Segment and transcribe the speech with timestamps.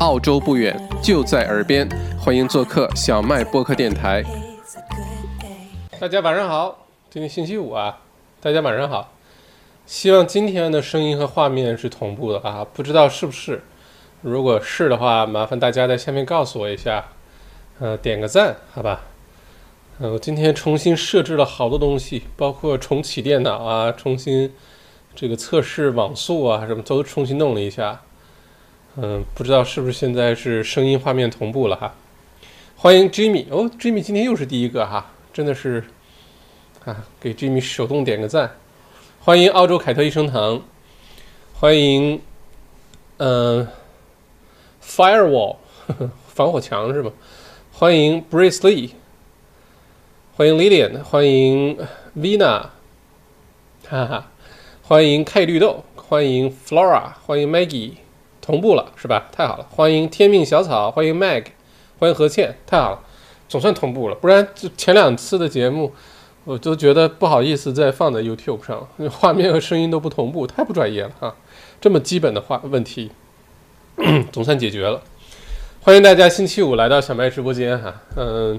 [0.00, 1.88] 澳洲不远，就在耳边，
[2.20, 4.22] 欢迎做客小麦播客电台。
[5.98, 7.98] 大家晚上好，今天星期五啊，
[8.40, 9.12] 大家晚上好。
[9.86, 13.60] 希望今天的声音和画面是同步的啊，不知道是不是？
[14.22, 17.06] 如果是的话，麻烦大家在下面告诉我一下，
[17.80, 19.00] 呃，点个赞，好吧？
[19.98, 24.54] 呃，我今天重新设置了好多东西，包括重启电脑啊，重新
[25.16, 28.02] 这个测试网速啊，什么都重新弄了一下。
[29.00, 31.94] 嗯，不知道是不是现在是声音画面同步了哈？
[32.74, 35.84] 欢迎 Jimmy 哦，Jimmy 今天又是第一个哈，真的是
[36.84, 38.56] 啊，给 Jimmy 手动点个赞。
[39.20, 40.60] 欢迎澳洲凯特益生堂，
[41.54, 42.20] 欢迎
[43.18, 43.68] 嗯
[44.82, 47.12] Firewall 呵 呵防火墙是吧？
[47.70, 48.90] 欢迎 Brace Lee，
[50.36, 51.78] 欢迎 Lilian，欢迎
[52.16, 52.70] Vina，
[53.88, 54.28] 哈哈，
[54.82, 57.92] 欢迎 K 绿豆，欢迎 Flora，欢迎 Maggie。
[58.48, 59.28] 同步了是吧？
[59.30, 61.44] 太好了，欢迎天命小草，欢迎 Mag，
[61.98, 63.00] 欢迎何倩，太好了，
[63.46, 64.14] 总算同步了。
[64.14, 65.92] 不然前两次的节目，
[66.44, 71.36] 我都觉得不好意思再放在 YouTube 上了，画面和声音都不同步，太不专业了哈。
[71.78, 73.10] 这么基本的话问题，
[74.32, 75.02] 总算解决了。
[75.82, 78.00] 欢迎大家星期五来到小麦直播间哈。
[78.16, 78.58] 嗯，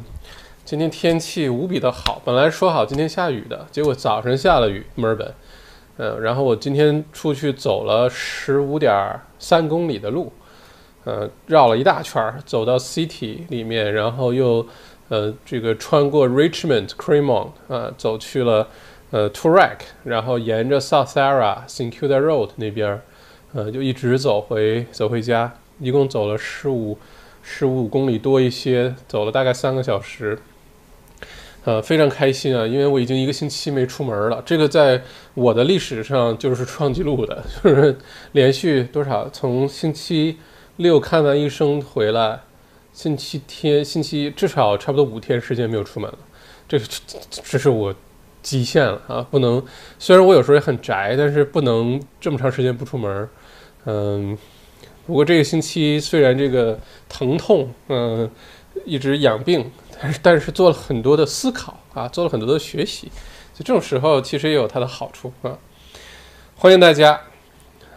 [0.64, 5.34] 今天天气无比的好，本来说好今天下雨的，结果早上下了雨，墨尔本。
[6.02, 10.32] 嗯，然后我今天出去走了十五点三公里的路，
[11.04, 14.66] 呃，绕了一大圈儿，走到 City 里面，然后又
[15.10, 18.66] 呃这个穿过 Richmond、Cremont 啊，走去了
[19.12, 23.02] 呃 Toorak，然后沿着 South Yarra、St Kilda Road 那边，
[23.54, 26.98] 呃，就一直走回走回家，一共走了十五
[27.42, 30.40] 十五公里多一些，走了大概三个小时。
[31.66, 34.42] 呃，非常开心啊，因为我已经一个星期没出门了。
[34.46, 35.02] 这个在
[35.34, 37.98] 我的历史上就是创纪录的， 就是
[38.32, 39.30] 连续多少？
[39.30, 40.38] 从星期
[40.78, 42.40] 六看完医生回来，
[42.94, 46.18] 星期天、星期至少差不多五天时间没有出门了。
[46.68, 46.86] 这个
[47.44, 47.94] 这是我
[48.42, 49.28] 极限了啊！
[49.30, 49.62] 不能，
[49.98, 53.30] 虽然我有时候也很宅，但是不能这么长时间不出门。
[53.86, 54.38] 嗯，
[55.06, 56.80] 不过这个星期虽然这个
[57.10, 58.30] 疼痛，嗯，
[58.86, 59.72] 一直养病。
[60.02, 63.08] 但是，但是做了很多的思考啊，做了很多的学习，
[63.54, 65.58] 就这种时候其实也有它的好处啊。
[66.56, 67.20] 欢迎大家，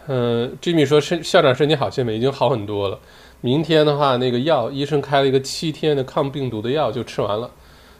[0.07, 2.17] 嗯，Jimmy 说身校长身体好些没？
[2.17, 2.99] 已经好很多了。
[3.39, 7.49] 明天的话，那个药医生开了一个七天的抗病毒的药，就吃完了。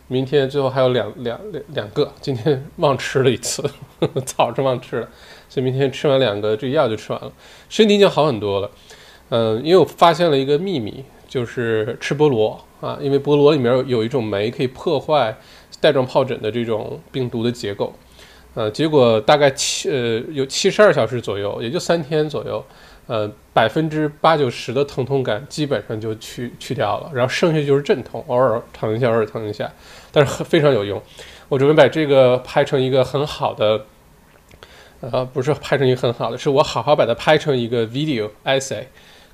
[0.09, 3.61] 明天最后还有两两两两个，今天 忘吃了一次，
[4.01, 5.07] 呵 呵早上忘吃了，
[5.47, 7.31] 所以明天吃完两个，这药就吃完了，
[7.69, 8.69] 身体已经好很多了。
[9.29, 12.61] 嗯，因为我发现了一个秘密，就是吃菠萝。
[12.83, 15.33] 啊，因为菠萝里面有一种酶可以破坏
[15.79, 17.93] 带状疱疹的这种病毒的结构，
[18.55, 22.61] 呃，结果大概七呃有七十二小时左右，也就三天左右，
[23.07, 29.71] 呃，百分之八九十的疼痛感基本上就去去掉了，然后剩下就是阵痛，偶尔疼一下，偶尔疼一下，
[30.11, 31.01] 但是很非常有用。
[31.47, 33.85] 我准备把这个拍成一个很好的，
[34.99, 38.83] 呃，不是拍成一个很好的，是我好好把它拍成一个 video essay，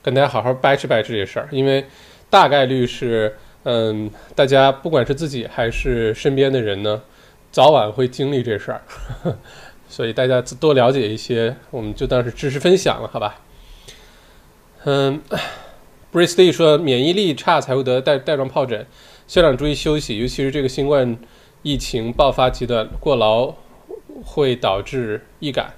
[0.04, 1.84] 跟大家好好掰扯掰扯这事儿，因为。
[2.30, 7.02] 大概率是，嗯，大家不管是自己还是身边的人呢，
[7.52, 8.82] 早晚会经历这事儿，
[9.90, 13.42] 所以大家多了解一些，我们就当是知识分享了，好吧？
[14.86, 15.22] 嗯
[16.14, 18.86] ，Brace Lee 说免疫力差才会得带带状疱疹，
[19.28, 21.18] 校长注意休息，尤其是这个新冠
[21.64, 23.54] 疫情爆发阶段，过劳
[24.24, 25.74] 会导致易感，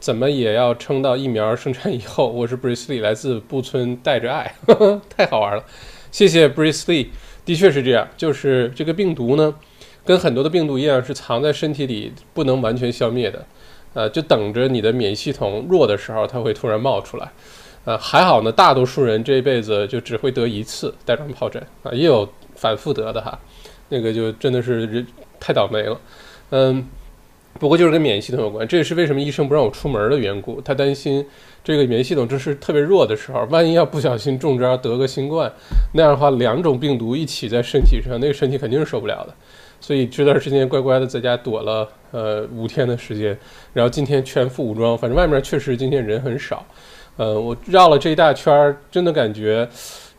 [0.00, 2.26] 怎么也要撑到疫苗生产以后。
[2.26, 4.54] 我是 Brace Lee，来自布村，带着爱，
[5.14, 5.62] 太好玩了。
[6.10, 7.08] 谢谢 Brace Lee，
[7.44, 9.54] 的确是这样，就是这个病毒呢，
[10.02, 13.44] 跟很多的病毒一样，是藏在身体里不能完全消灭的，
[13.92, 17.30] 呃，就等着你的免疫系统弱的时候，它会突然冒出来。
[17.84, 23.38] 呃，还好呢，大多数人这一辈子就只会得一次带状疱疹啊，也有反复得的哈，
[23.90, 25.06] 那个就真的是人
[25.38, 26.00] 太倒霉了，
[26.52, 26.88] 嗯。
[27.58, 30.60] 不过就是跟免疫系统有关，这也是为什么医生不让我出门的缘故。
[30.62, 31.24] 他担心
[31.62, 35.52] 这个免疫系统就是特别弱的时候，万一要不小心中招得个新冠，
[35.92, 39.34] 那样的话两种病毒一起在身体上，那个身体肯定是受不了的。
[39.80, 43.36] 所以这段时间乖乖的在家躲了呃五天的时间，
[43.72, 46.64] 然后今天全副武装，反正外面确实今天人很少。
[47.16, 49.68] 呃，我绕了这一大圈，真的感觉，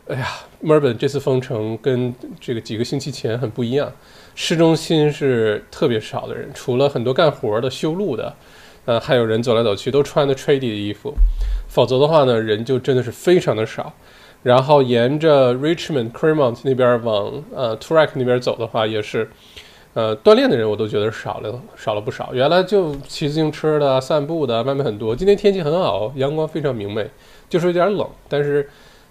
[0.08, 0.28] 哎呀，
[0.60, 3.92] 墨尔本这次封城跟这个几个星期前很不一样。
[4.36, 8.34] 市中心是特别少的人，除了很多干活的、修路的，
[8.86, 11.14] 呃，还有人走来走去，都穿的 t r a d y 的衣服。
[11.68, 13.94] 否则的话呢，人就真的是非常的少。
[14.44, 19.30] 然后沿着 Richmond、Cremont 那边往呃 Toorak 那边走的话，也是，
[19.94, 22.32] 呃，锻炼的人我都觉得少了，少了不少。
[22.34, 25.16] 原来就骑自行车的、散步的，外面很多。
[25.16, 27.08] 今天天气很好，阳光非常明媚，
[27.48, 28.68] 就是有点冷，但是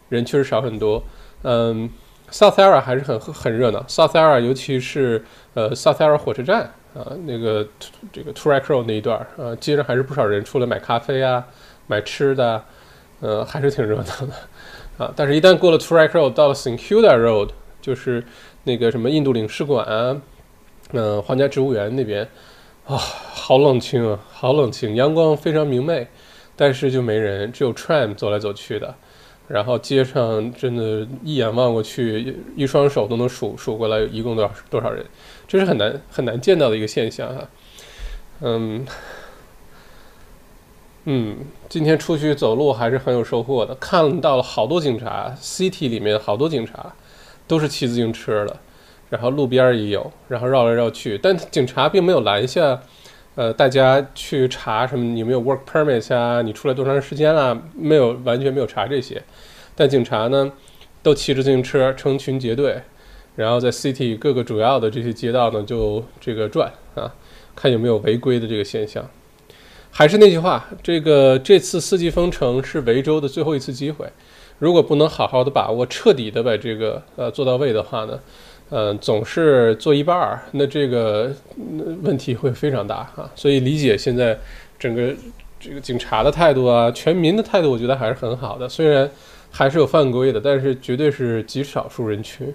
[0.08, 1.00] 人确实少很多。
[1.42, 1.88] 嗯
[2.30, 5.24] ，South Area 还是很很热闹，South Area 尤其是
[5.54, 7.66] 呃 South Area 火车站啊，那个
[8.12, 11.46] 这个 Toorak Road 那一段啊，街上还是不少人出来买咖啡啊，
[11.86, 12.64] 买吃的，
[13.20, 15.12] 呃，还是挺热闹的啊。
[15.14, 17.50] 但是，一旦过了 Toorak Road，到了 St Kilda Road，
[17.80, 18.24] 就是
[18.64, 20.20] 那个什么印度领事馆啊，
[20.92, 22.28] 嗯，皇家植物园那边，
[22.86, 26.08] 啊，好冷清啊，好冷清，阳光非常明媚，
[26.56, 28.92] 但是就没人，只有 tram 走来走去的。
[29.52, 35.04] 然后街上真的，一眼望过去，一双手都能数数过来，一共多少多少人，
[35.48, 37.48] 这是很难很难见到的一个现象哈。
[38.42, 38.86] 嗯
[41.06, 41.38] 嗯，
[41.68, 46.94] 今天出去走路还是很有收获的，看到了好多警察，city 里面好多警察
[47.48, 48.56] 都是骑自行车的，
[49.08, 52.80] 然后路边也有，然后绕来绕去，但警察并没有拦下。
[53.40, 55.02] 呃，大家去查什么？
[55.02, 56.42] 你没有 work permits 啊？
[56.42, 57.58] 你出来多长时间了？
[57.74, 59.22] 没有，完全没有查这些。
[59.74, 60.52] 但警察呢，
[61.02, 62.82] 都骑着自行车成群结队，
[63.36, 67.14] 然后在 city 各个主要的这些街道呢，就这个转啊，
[67.56, 69.08] 看有没有违规的这个现象。
[69.90, 74.06] 还是那句话，这个这次四季封城是维州的最后一次机会，
[74.58, 78.20] 如果不能好好的把握，彻底的把这个呃做到位的话呢？
[78.72, 81.32] 嗯，总是做一半儿，那这个
[82.02, 83.28] 问题会非常大啊。
[83.34, 84.38] 所以理解现在
[84.78, 85.12] 整个
[85.58, 88.68] 这个警察的态度啊，全民的态度，我觉得还是很好的。
[88.68, 89.10] 虽然
[89.50, 92.54] 还是有犯规的，但是绝对是极少数人群。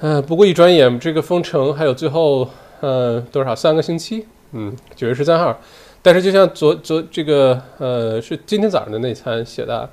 [0.00, 2.46] 嗯，不过一转眼，这个封城还有最后
[2.82, 4.26] 嗯多少三个星期？
[4.52, 5.58] 嗯，九月十三号。
[6.02, 9.88] 但是就像昨昨这个呃是今天早上的那餐写的，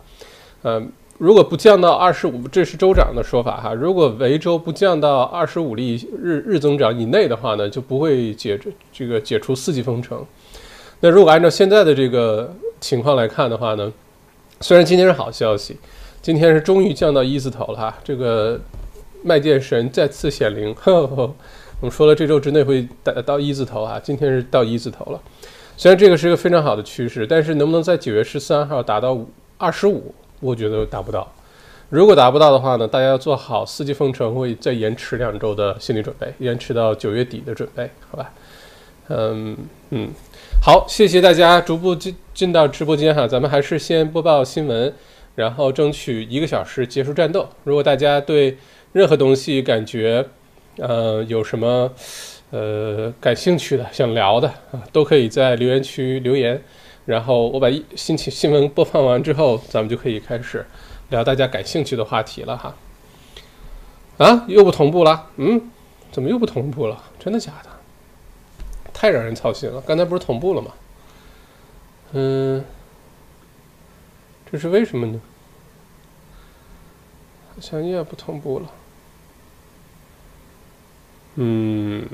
[0.64, 0.92] 嗯。
[1.18, 3.74] 如果不降到二十五，这是州长的说法哈。
[3.74, 8.60] 如果维州不降到二十五例日日增长以内的话呢，就不会解
[8.94, 10.24] 这个解除四级封城。
[11.00, 13.92] 那如果按照现在的这个情况来看的话呢，
[14.62, 15.76] 虽然今天是好消息，
[16.22, 17.98] 今天是终于降到一字头了哈。
[18.04, 18.60] 这个
[19.24, 21.24] 麦剑神再次显灵，呵呵
[21.80, 25.20] 我们说了这周之内会达到一字头啊，今天是到一字头了。
[25.76, 29.18] 虽然这个是一个非常好的趋势，但是能不能在九月十三号达到
[29.58, 30.14] 二十五？
[30.40, 31.32] 我觉得达不到，
[31.90, 38.32] 如果达不到的话呢，大家要做好四季封城会再延迟两周的心理准备，延迟到九月底的准备，好吧？
[39.10, 39.58] 嗯
[39.92, 40.10] 嗯，
[40.62, 44.94] 好，谢谢大家逐步进进到直播间哈，咱们还是先播报新闻，
[45.36, 47.48] 然后争取一个小时结束战斗。
[47.64, 48.58] 如果大家对
[48.92, 50.26] 任何东西感觉
[50.78, 51.90] 呃有什么
[52.52, 56.62] 呃感兴趣的、想聊的啊，都可以在留言区留言。
[57.08, 60.66] 然后我把新新新闻播放完之后，咱们就可以开始
[61.10, 62.76] 聊大家感兴趣的话题了哈。
[64.18, 65.30] 啊，又不同步了？
[65.38, 65.72] 嗯，
[66.12, 67.02] 怎么又不同步了？
[67.18, 67.70] 真的假的？
[68.92, 69.80] 太让人操心了！
[69.82, 70.74] 刚才不是同步了吗？
[72.12, 72.66] 嗯，
[74.52, 75.22] 这是为什么呢？
[77.56, 78.72] 好像也不同步了。
[81.36, 82.06] 嗯，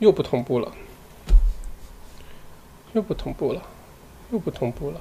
[0.00, 0.72] 又不同步了。
[2.96, 3.62] 又不同步了，
[4.32, 5.00] 又不同步了。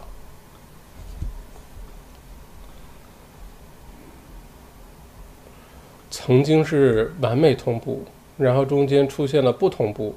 [6.12, 8.04] 曾经是完美同步，
[8.38, 10.14] 然后中间出现了不同步，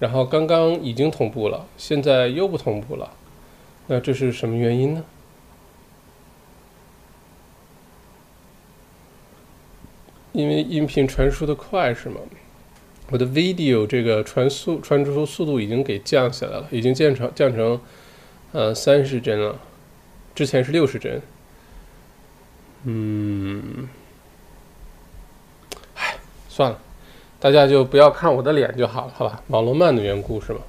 [0.00, 3.08] 然后刚刚已经同步了，现在又不同步了。
[3.86, 5.04] 那这是什么原因呢？
[10.32, 12.20] 因为音频传输的快是吗？
[13.12, 17.78] 我的 video 这个传速传输速度已经给降下来了，已经降成降成
[18.52, 19.60] 呃三十帧了，
[20.34, 21.20] 之前是六十帧。
[22.84, 23.86] 嗯，
[25.94, 26.16] 唉，
[26.48, 26.78] 算了，
[27.38, 29.42] 大家就不要看我的脸就好了，好吧？
[29.48, 30.60] 网络慢的缘故是吗？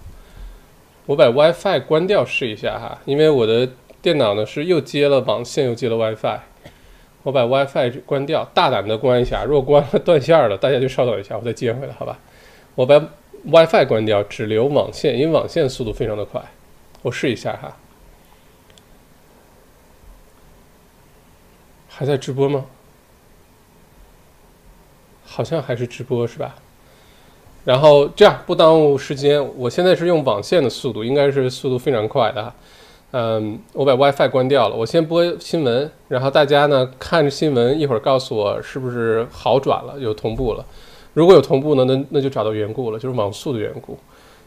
[1.05, 3.69] 我把 WiFi 关掉试一下哈，因为我的
[4.01, 6.39] 电脑呢是又接了网线又接了 WiFi，
[7.23, 12.19] 我把 WiFi 关掉，大胆的关一下，如果关了断线了，大家就稍等一下，我再接回来，好吧？
[12.75, 12.99] 我把
[13.45, 16.41] WiFi 关掉，只留网线，因为网线速度非常的快。
[17.01, 17.77] 我试一下哈，
[21.89, 22.65] 还在直播吗？
[25.25, 26.55] 好像还是直播是吧？
[27.65, 32.53] 然后这样不耽误时间，我现在是用网线的速度，应该是速度非常快的。
[33.11, 40.65] 嗯，我把 WiFi 关掉了，我先播新闻，然后大家呢看着新闻，一会儿告诉我是不是好转了，有同步了。
[41.13, 43.97] 如果有同步呢，那那就找到缘故了，就是网速的缘故。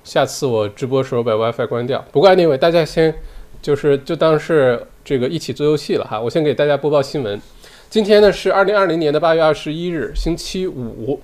[0.05, 2.05] 下次我直播时候把 WiFi 关掉。
[2.13, 3.15] 不过 anyway，大家先
[3.61, 6.21] 就是就当是这个一起做游戏了哈。
[6.21, 7.41] 我先给大家播报新闻。
[7.89, 11.21] 今天呢是二零二零年的八月二十一日，星期五。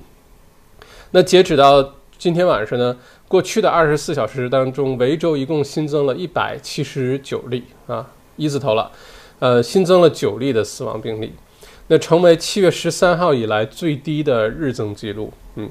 [1.11, 2.97] 那截止到今天晚上呢，
[3.29, 8.91] 过去的二十四小时当中，维州一共新增了一百七十九例啊，一字头了，
[9.41, 11.33] 呃，新增了九例的死亡病例，
[11.93, 15.31] 那成为七月十三号以来最低的日增记录。
[15.57, 15.71] 嗯，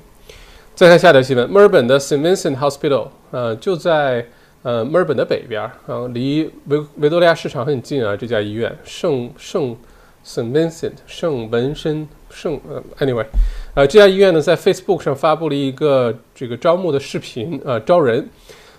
[0.76, 4.28] 再看下条新闻，墨尔本的 St Vincent Hospital，呃，就在
[4.62, 9.76] 呃墨尔本的北边，啊，离维维多利亚市场很近啊，这家医院圣圣
[10.24, 13.26] St Vincent 圣文森圣呃，anyway，
[13.74, 18.30] 呃，这家医院呢在 Facebook 上发布了一个这个招募的视频，呃，招人。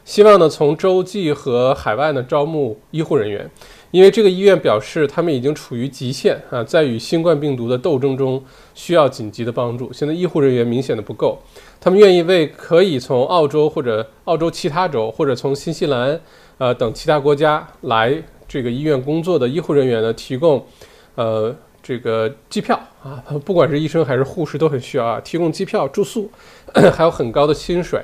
[0.05, 3.49] 希望呢，从洲际和海外呢招募医护人员，
[3.93, 8.43] 因为这个医院表示他们已经处于极限啊，在与新冠病毒的斗争中
[8.75, 9.93] 需要紧急的帮助。
[9.93, 11.39] 现在医护人员明显的不够，
[11.79, 16.19] 他们愿意为可以从澳洲或者澳洲其他州或者从新西兰
[16.57, 20.67] 呃等其他国家来这个医院工作的医护人员呢提供
[21.15, 26.31] 呃这个机票啊，不管是医生还是护士都很需要啊，提供机票、住宿，
[26.95, 28.03] 还有很高的薪水。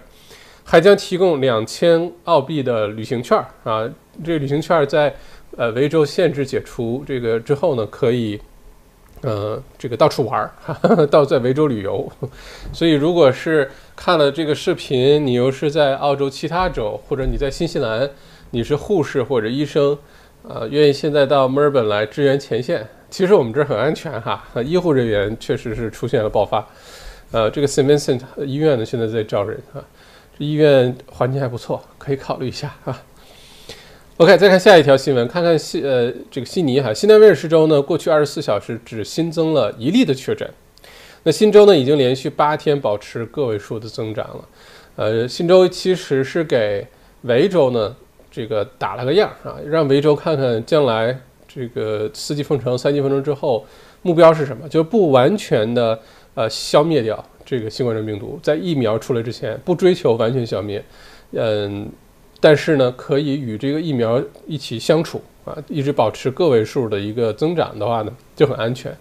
[0.71, 3.89] 还将提供两千澳币的旅行券啊！
[4.23, 5.15] 这个旅行券在
[5.59, 8.41] 呃维州限制解除这个之后呢，可以
[9.23, 12.09] 呃这个到处玩儿， 到在维州旅游。
[12.73, 18.09] 所以，如果是看了这个视频，你又是在澳洲其他州，或者你在新西兰，
[18.53, 19.99] 你是护士或者医生，
[20.45, 22.87] 呃，愿意现在到墨尔本来支援前线。
[23.11, 26.65] 其实我们这儿很安全哈， 医护人员确实是出现了爆发。
[27.33, 29.83] 呃，这个 St Vincent 医院呢，现在在招人啊。
[30.39, 33.03] 这医院环境还不错，可以考虑一下啊。
[34.19, 40.51] OK，再看下一条新闻，看看悉呃这个悉尼哈，新南威尔士州呢，过去二十四小时只新增了一例的确诊。
[41.23, 44.49] 那新州呢，已经连续八天保持个位数的增长了。
[44.97, 46.85] 呃，新州其实是给
[47.23, 47.95] 维州呢
[48.29, 53.65] 这个打了个样啊，让维州看看将来这个四季封城、三季封城之后
[54.03, 55.97] 目标是什么，就不完全的
[56.35, 57.25] 呃消灭掉。
[57.45, 60.85] 这个新冠状病毒在疫苗出来之前不追求完全消灭，
[61.31, 61.89] 嗯，
[62.41, 68.97] 但是呢，可以与这个疫苗一起相处啊，一直保持个位数的一个增长的话呢，就很安全。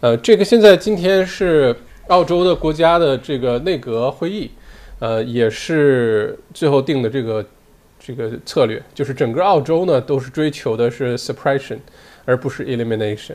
[0.00, 1.74] 呃，这个现在今天是
[2.06, 4.50] 澳洲的国家的这个内阁会议，
[5.00, 7.44] 呃，也是最后定的这个
[7.98, 11.78] 这个策略，就是整个澳洲呢都是追求的是 suppression，
[12.24, 13.34] 而不是 elimination。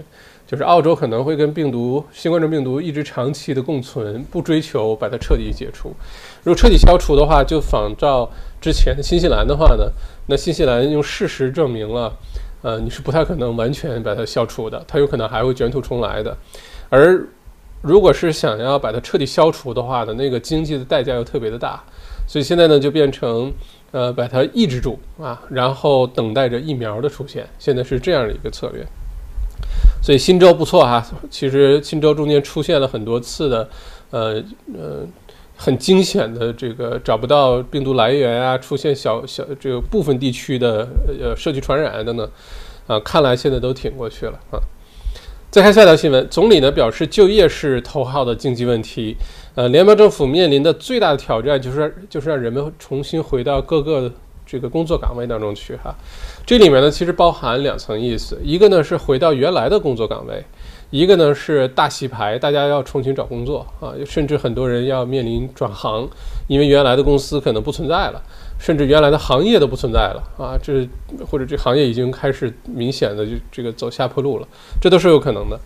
[0.53, 5.91] 就是澳洲可能会跟病毒、新冠状病毒一直长期的共存，不追求把它彻底解除。
[6.43, 8.29] 如果彻底消除的话，就仿照
[8.61, 9.91] 之前的新西兰的话呢，
[10.27, 12.13] 那新西兰用事实证明了，
[12.61, 16.37] 呃，你是不太可能完全把它消除的，它有可能还会卷土重来的。
[16.89, 17.25] 而
[17.81, 21.83] 如果是想要把它彻底消除的话呢，那个经济的代价又特别的大，
[22.27, 23.51] 所以现在呢就变成，
[23.89, 27.43] 呃，把它抑制住啊，然后等待着疫苗的出现。
[27.57, 28.85] 现在是这样的一个策略。
[30.03, 33.69] 所以新州不错哈，其实新州中间出现了很多次的，
[34.11, 34.43] 呃
[34.77, 35.07] 呃，
[35.55, 42.29] 很惊险的这个找不到病毒来源啊，出现小小这个部分地区的呃社区传染等等，
[42.85, 44.59] 啊，看来现在都挺过去了啊。
[45.49, 49.15] 再看下条新闻，总理呢表示就业是头号的经济问题，
[49.55, 54.11] 呃，联邦政府面临的最大的挑战就是就是让人们重新回到各个。
[54.45, 55.95] 这个工作岗位当中去哈，
[56.45, 60.43] 这里面呢其实包含两层意思，一个呢是回到原来的工作岗位，
[60.89, 66.07] 一个呢是大洗牌，大家要重新找工作啊，甚至很多人要面临转行，
[66.47, 68.21] 因为原来的公司可能不存在了，
[68.59, 70.87] 甚至原来的行业都不存在了啊，这
[71.25, 74.47] 或者这行业已经开始明显的就这个走下坡路了，
[74.81, 75.57] 这都是有可能的。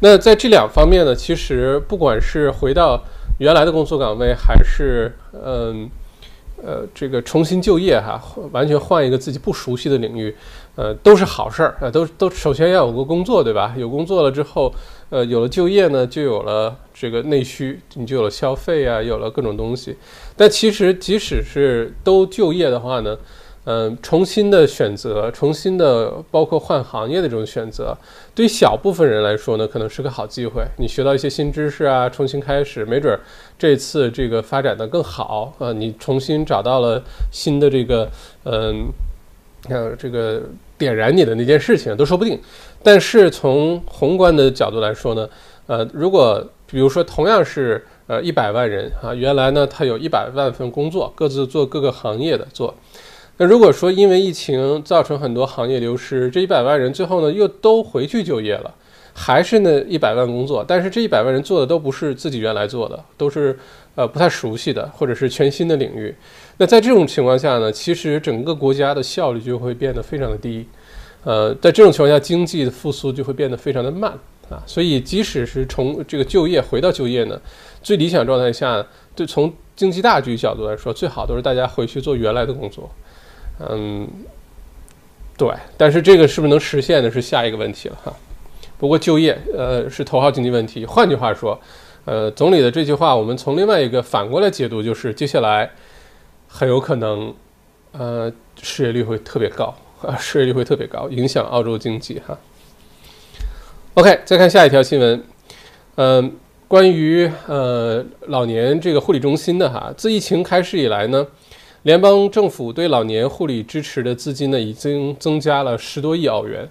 [0.00, 3.02] 那在这两方面呢，其实不管是回到
[3.38, 5.90] 原来的工作岗位，还是嗯。
[6.64, 10.34] 呃这个重新就业哈，完全换一个自己不熟悉的领域，
[10.76, 13.74] 呃，都是好事儿啊，都都首先要有个工作，对吧？
[13.76, 14.72] 有工作了之后，
[15.08, 19.96] 呃，有了就业呢，就有了这个内需，你就有了消费啊，有了各种东西。
[20.36, 23.16] 但其实，即使是都就业的话呢？
[23.64, 27.94] 嗯，重新的选择，重新的包括换行业的这种选择，
[28.40, 30.64] 对于小部分人来说呢，可能是个好机会。
[30.78, 33.14] 你学到一些新知识啊，重新开始，没准
[33.58, 35.74] 这次这个发展的更好啊。
[35.74, 38.10] 你重新找到了新的这个，
[38.44, 38.86] 嗯，
[39.68, 40.40] 呃，这个
[40.78, 42.40] 点燃你的那件事情都说不定。
[42.82, 45.28] 但是从宏观的角度来说呢，
[45.66, 52.74] 呃，如果比如说同样是呃一百万人啊，原来呢他有一百万份工作，各自做各个行业的做。
[53.42, 58.74] 那如果说因为疫情造成很多行业流失，这一百万人最后呢又都回去就业了，
[59.14, 63.58] 还是那一百万工作，但是这一百万人做的都不是自己原来做的，都是
[63.94, 66.14] 呃不太熟悉的或者是全新的领域。
[66.58, 70.66] 那在这种情况下呢，其实整个国家的效率就会变得非常的低，
[71.24, 74.12] 呃，在这种情况下，经济的复苏就会变得非常的慢
[74.50, 74.62] 啊。
[74.66, 77.40] 所以即使是从这个就业回到就业呢，
[77.82, 82.90] 最理想状态下，对从经济大局角度来说，最好都是大家回去做原来的工作。
[83.68, 84.08] 嗯，
[85.36, 88.12] 对，但是这个是不是能实现的是下一个问题了哈。
[88.78, 90.86] 不过就业，呃，是头号经济问题。
[90.86, 91.60] 换句话说，
[92.06, 95.70] 呃，总理的这句话，我们从另外一个反过来解读，就是接下来
[96.48, 97.34] 很有可能，
[97.92, 102.38] 呃，失业率会特别高啊，失业率会特别高，影响澳洲经济哈。
[103.92, 105.22] OK，再看下一条新闻，
[105.96, 106.32] 嗯，
[106.66, 111.26] 关于呃老年这个护理中心的哈，自疫情开始以来呢。
[111.82, 116.68] 联邦政府对老年护理支持的资金呢，已经增加了十多亿澳元。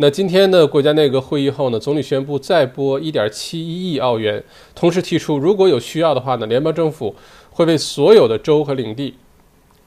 [0.00, 4.42] 那今天的国家内阁会议后呢，总理宣布再拨一点七一亿澳元，
[4.74, 7.14] 同时提出，如果有需要的话呢，联邦政府
[7.50, 9.14] 会为所有的州和领地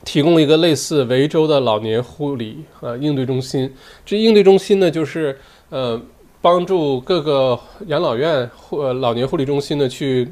[0.06, 3.74] 提供一个类似维州的老年护理呃应对中心。
[4.06, 5.38] 这应对中心呢，就是
[5.70, 6.01] 呃
[6.42, 10.28] 帮助各个养老院或老年护理中心呢去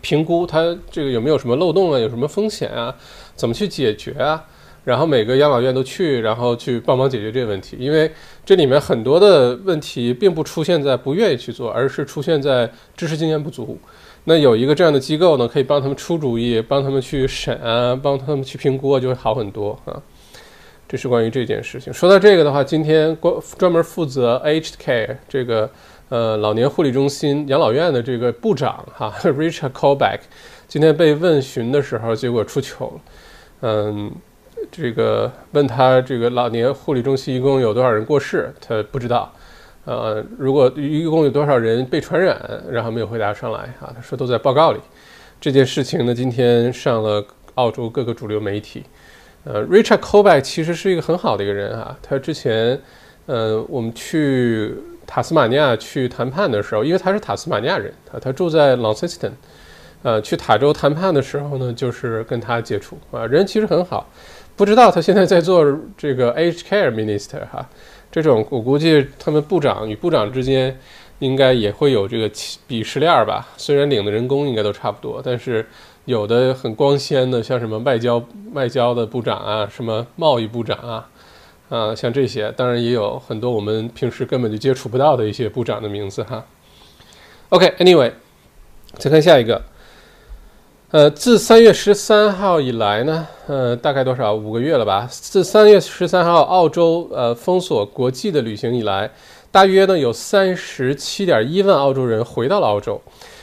[0.00, 2.94] 评估它这个有没有什么漏洞啊，有什么风险啊。
[3.34, 4.44] 怎么去解决啊？
[4.82, 7.76] 然后每个养老院都去，然后去帮忙解决这个问题。
[7.78, 8.10] 因为
[8.46, 13.78] 这里面很多的问题并不出现在不愿意去做，而是出现在知识经验不足。
[14.24, 20.00] 那有一个这样的机构呢，可以帮他们出主意，帮他们去审啊，帮他们去评估，就会好很多啊。
[20.88, 21.92] 这是关于这件事情。
[21.92, 25.70] 说到这个的话，今天关专门负责 aged care 这个
[26.08, 30.20] 呃老年护理中心养老院的这个部长哈，Richard Callback，
[30.66, 33.00] 今天被问询的时候，结果出糗了。
[33.62, 34.10] 嗯，
[34.70, 39.32] 这个问他这个老年护理中心一共有多少人过世，他不知道。
[39.84, 42.38] 呃，如果一共有多少人被传染，
[42.70, 44.80] 然后没有回答上来啊，他说都在报告里。
[45.40, 47.24] 这件事情呢，今天上了
[47.54, 48.84] 澳洲各个主流媒体。
[49.44, 52.78] 呃，Richard Colby 其实是一个很好的一个人啊，他之前，
[53.24, 54.74] 呃，我们去
[55.06, 59.32] 塔斯马尼亚去谈判的时候，因为他是塔斯马尼亚人他，他住在 Launceston。
[60.02, 64.08] 呃，去塔州谈判的时候呢，就是跟他接触啊，人其实很好。
[64.56, 65.64] 不知道他现在在做
[65.96, 67.66] 这个 H Care Minister 哈，
[68.10, 70.78] 这种我估计他们部长与部长之间
[71.18, 72.28] 应该也会有这个
[72.68, 73.48] 鄙视链吧。
[73.56, 75.66] 虽然领的人工应该都差不多，但是
[76.04, 81.08] 有的很光鲜的，像什么外交外交的部长啊，什么贸易部长啊，
[81.70, 86.44] 啊，像这些，当然也有很多我们平时根本就接触不到的一些部长的名字哈。
[87.50, 88.12] OK，Anyway，
[88.98, 89.62] 再看下一个。
[90.92, 95.06] 呃，自三月十三号以来呢，呃，大概多少五个月了吧？
[95.08, 99.08] 自三月十三号澳洲呃封锁国际的旅行以来，
[99.52, 103.00] 大约呢有三十七点一万澳洲人回到了澳洲。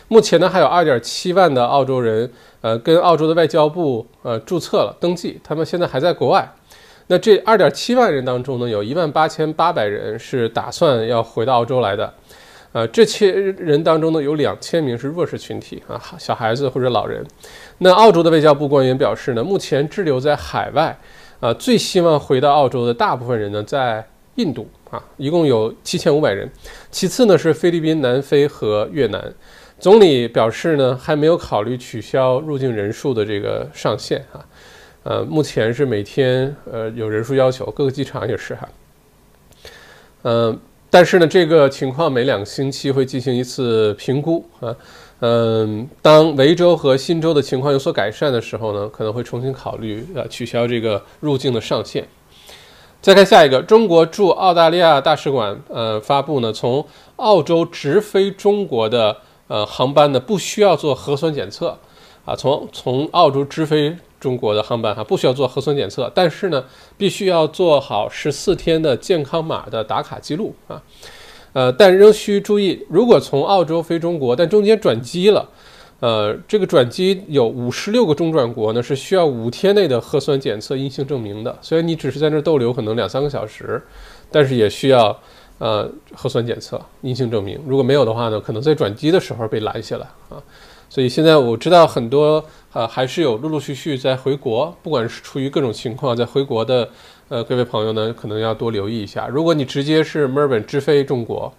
[0.10, 2.30] 目前呢还有二点七万的澳洲人
[2.60, 6.54] 呃跟澳洲的外交部呃注册了登记，他们现在还在国外。
[7.08, 12.14] 那这二点七万人当中呢，有一万八千八百人是打算要回到澳洲来的。
[12.78, 17.26] 呃，这些人当中呢，有两千名是弱势群体啊，小孩子或者老人。
[17.80, 20.96] 那澳洲的外交部官员表示呢，目前滞留在海外，
[21.40, 26.48] 啊，最希望回到澳洲的大部分人呢，在印度啊，一共有七千五百人。
[26.92, 29.34] 其次呢是菲律宾、南非和越南。
[29.80, 34.46] 总理表示呢，还没有考虑取消入境人数的这个上限啊，
[35.02, 38.70] 呃，目前是每天呃有人数要求，各个机场也是哈，
[40.22, 40.60] 嗯。
[40.90, 44.74] 但是呢，这个情况每两个星期会进行一次评估啊，
[45.20, 52.08] 嗯，当维州和新州的情况有所改善的时候呢，可能会重新考虑呃取消这个入境的上限。
[53.02, 56.86] 再看下一个，中国驻澳大利亚大使馆呃发布呢，从
[57.18, 61.78] 澳洲直飞中国的呃航班呢不需要做核酸检测
[62.26, 63.96] 啊，从从澳洲直飞。
[64.20, 66.64] 中国的航班哈不需要做核酸检测，但是呢，
[66.98, 70.82] 必须要做好十四天的健康码的打卡记录啊，
[71.54, 75.48] 呃，但仍需注意，如果从澳洲飞中国，但中间转机了，
[76.00, 81.58] 呃，这个转机有五十六个中转国呢，是需要五天内的核酸检测阴性证明的。
[81.62, 83.82] 虽然你只是在那儿逗留，可能两三个小时，
[84.32, 85.16] 但是也需要
[85.60, 87.60] 呃核酸检测阴性证明。
[87.68, 90.42] 如果没有的话呢，可能在转机的时候被拦下来啊。
[90.90, 96.90] 所以现在我知道很多呃还是有陆陆续续在回国，不管是出于各种情况在回国的
[97.30, 99.28] 呃各位朋友呢，可能要多留意一下。
[99.28, 101.54] 如果你直接是墨尔本直飞中国，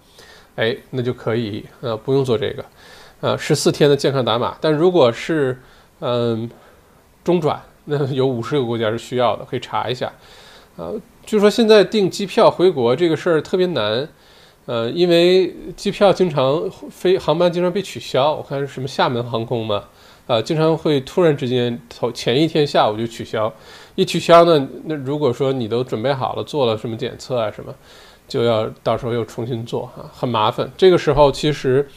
[0.55, 2.65] 哎，那就可以呃不用做这个，
[3.21, 4.57] 呃十四天的健康打码。
[4.59, 5.57] 但如果是
[5.99, 6.49] 嗯
[7.23, 10.11] 中转，那有五十个国家是需要的，可以查一下。
[10.75, 14.07] 呃，据说现在订机票回国这个事儿特别难。
[14.69, 18.35] 呃，因为机票经常飞，航班经常被取消。
[18.35, 19.85] 我看是什么厦门航空嘛，
[20.27, 23.51] 啊，经常会突然之间头前一天下午就取消。
[23.95, 27.73] 一取消呢，那如果说你都准备好了，做了什么检测啊什么，
[28.27, 30.71] 就要到时候又重新做啊，很麻烦。
[30.77, 31.87] 这个时候其实，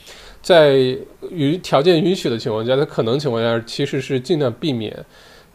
[0.40, 0.96] 在
[1.30, 4.96] 允条件允许的情况下，在可能情况下，其实是尽量避免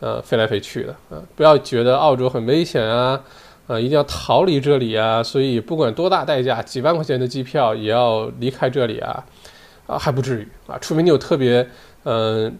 [0.01, 3.19] 呃飞来飞去的啊，不要觉得澳洲很危险啊。
[3.67, 9.25] 啊，一定要逃离这里啊，所以不管多大代价，几万块钱的机票也要离开这里啊，
[9.85, 11.67] 啊还不至于啊，除非你有特别
[12.05, 12.57] 嗯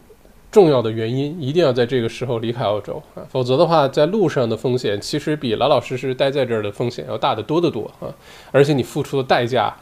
[0.52, 8.12] 重要的原因，一定要在这个时候离开澳洲啊，否则的话，在路上的风险其实比老老实实待在这儿的风险要大得多得多啊，
[8.52, 9.74] 而且你付出的代价，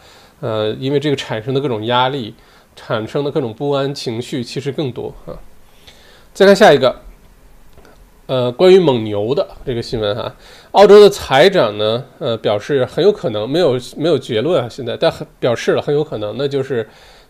[0.42, 2.36] 呃，因为这个产生的各种压力，
[2.76, 5.34] 产生的各种不安情绪其实更多啊。
[6.34, 7.02] 再看下一个。
[8.28, 10.36] 呃，关于蒙牛的这个新闻哈，
[10.76, 16.86] 澳洲的财长呢，呃，表示很有可能没有没有结论啊，现在但很表示了很有可能，那就是，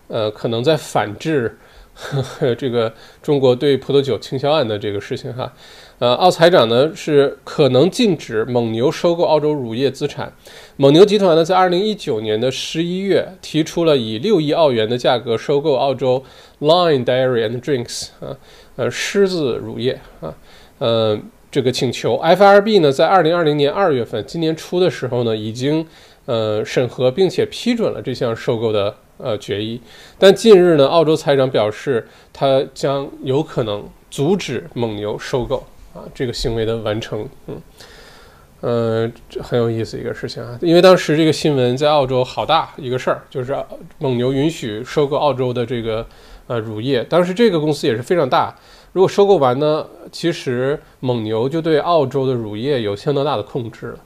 [0.07, 1.55] 呃，可能在反制
[2.57, 5.53] 这个中国对葡萄酒倾销案的这个事情哈，
[5.99, 10.33] 呃，澳财长呢是可能禁止蒙牛收购澳洲乳业资产，
[10.77, 16.23] 蒙牛集团呢在二零一九年的十一月提出了以六亿澳元的价格收购澳洲
[16.61, 18.35] Line Dairy and Drinks 啊，
[18.75, 20.33] 呃，狮子乳业啊。
[20.77, 21.17] 呃，
[21.55, 25.87] 这个请求，FRB 呢，在二零二零年二月份，今年初的时候呢，已经
[26.25, 29.79] 呃审核并且批准了这项收购的呃决议。
[30.19, 37.25] 但近日呢，澳洲财长表示，他将有可能阻止蒙牛收购啊这个行为的完成。
[37.47, 37.61] 嗯，
[38.59, 43.55] 呃，很有意思一个事情啊，因为当时这个新闻在澳洲好大一个事儿，就是
[43.99, 46.05] 蒙牛允许收购澳洲的这个
[46.47, 48.53] 呃乳业，当时这个公司也是非常大。
[48.95, 53.99] 如果收购完呢，其实蒙牛就对澳洲的乳业有相当大的控制了，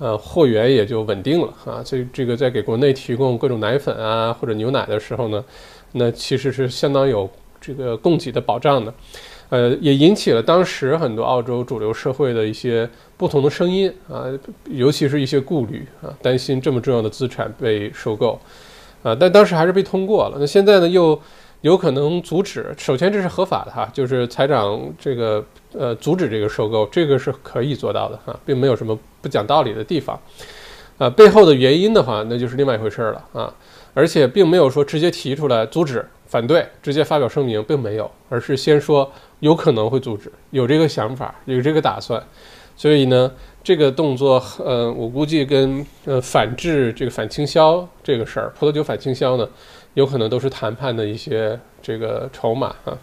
[0.00, 1.80] 呃，货源也就稳定了啊。
[1.84, 5.44] 所以这个在给国内提供各种奶粉啊或者牛奶的时候呢，
[5.92, 8.92] 那其实是相当有这个供给的保障的，
[9.50, 14.24] 呃，也引起了当时很多澳洲主流社会的一些不同的声音啊，
[14.68, 18.36] 尤其是一些顾虑啊，担心这么重要的资产被收购，
[19.04, 20.38] 啊，但当时还是被通过了。
[20.40, 21.16] 那现在呢又。
[21.62, 30.20] 有可能阻止，首先这是合法的哈，就是财长这个呃阻止这个收购，这个是可以做到的哈，并没有什么不讲道理的地方，
[30.98, 33.54] 啊，背后的原因的话，那就是另外一回事了啊，
[33.94, 42.20] 而且并没有说直接提出来阻止、反对，直接发表声明，并没有，而是先说有可能会阻止，有这个想法，有这个打算，
[42.76, 43.30] 所以呢，
[43.62, 49.48] 这个动作，呃，我估计跟呃反制这个反倾销这个事儿，葡萄酒反倾销呢。
[49.94, 52.96] 有可能都是谈判的一些这个筹码啊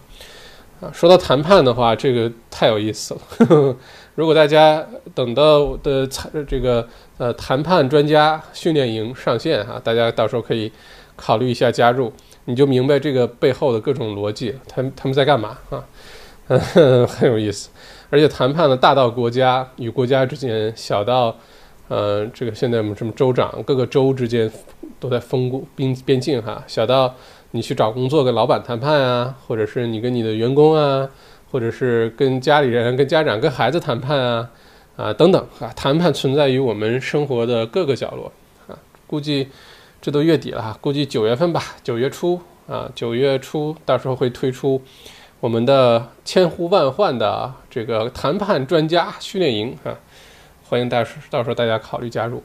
[0.80, 0.90] 啊！
[0.92, 3.76] 说到谈判的话，这个太有意思了。
[4.16, 6.08] 如果大家等到的
[6.48, 6.86] 这个
[7.18, 10.72] 呃谈判专家训练营上线哈，大家到时候可以
[11.16, 12.12] 考虑一下加入，
[12.46, 15.84] 你就明白这个背后的各种逻辑，他他们在干嘛啊？
[16.48, 17.68] 嗯 很有意思。
[18.08, 21.36] 而且谈判呢，大到国家与国家之间，小到
[21.90, 24.50] 呃这个现在我们什么州长各个州之间。
[24.98, 27.14] 都在封边边境哈，小到
[27.52, 31.08] 你去找工作跟老板谈判啊，或者是你跟你的员工啊，
[31.50, 34.50] 或者是跟家里人、跟家长、跟孩子谈判啊，
[34.96, 38.30] 啊等等啊，谈判存在于我们生活的各个角落
[38.68, 38.76] 啊。
[39.06, 39.48] 估计
[40.02, 44.82] 这都月底了，估计九月份吧，九月初啊，九月初到时候会推出
[45.40, 49.96] 我们的千呼万唤的这个谈判专家训练营啊，
[50.70, 52.40] 欢迎大时到时候大家考虑加入。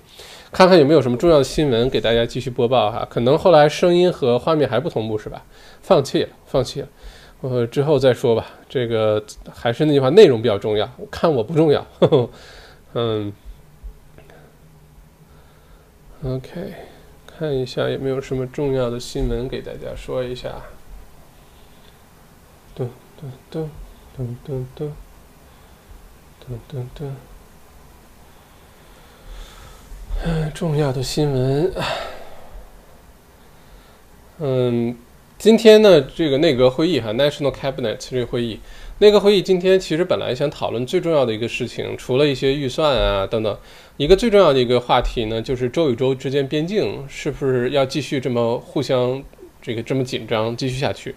[0.51, 5.43] 看看有没有什么重要的新闻给大家继续播报哈，可能后来声音和画面还不同步是吧？
[5.83, 6.87] 放弃了，放弃了，
[7.41, 8.47] 呃，之后再说吧。
[8.67, 11.85] 这个还是那句话，内容比较重要，看我不重要。
[12.95, 13.31] 嗯
[16.23, 16.73] ，OK，
[17.27, 20.49] 看一下有没有什么重要的新闻给大家说一下。
[22.75, 22.87] 噔
[23.21, 23.67] 噔噔
[24.17, 24.89] 噔噔噔
[26.71, 27.11] 噔噔
[30.23, 30.51] 嗯。
[30.53, 31.73] 重要的新闻，
[34.39, 34.95] 嗯，
[35.37, 38.61] 今天呢，这个内阁会议哈，National Cabinet 这个会议，
[38.99, 43.57] 内阁会议今天其实本来想讨论最重要的一个事情，除了一些预算啊等等，
[43.97, 49.21] 一个最重要的一个话题呢，就是州与州之间边境是不是要继续这么互相
[49.61, 51.15] 这个这么紧张继续下去？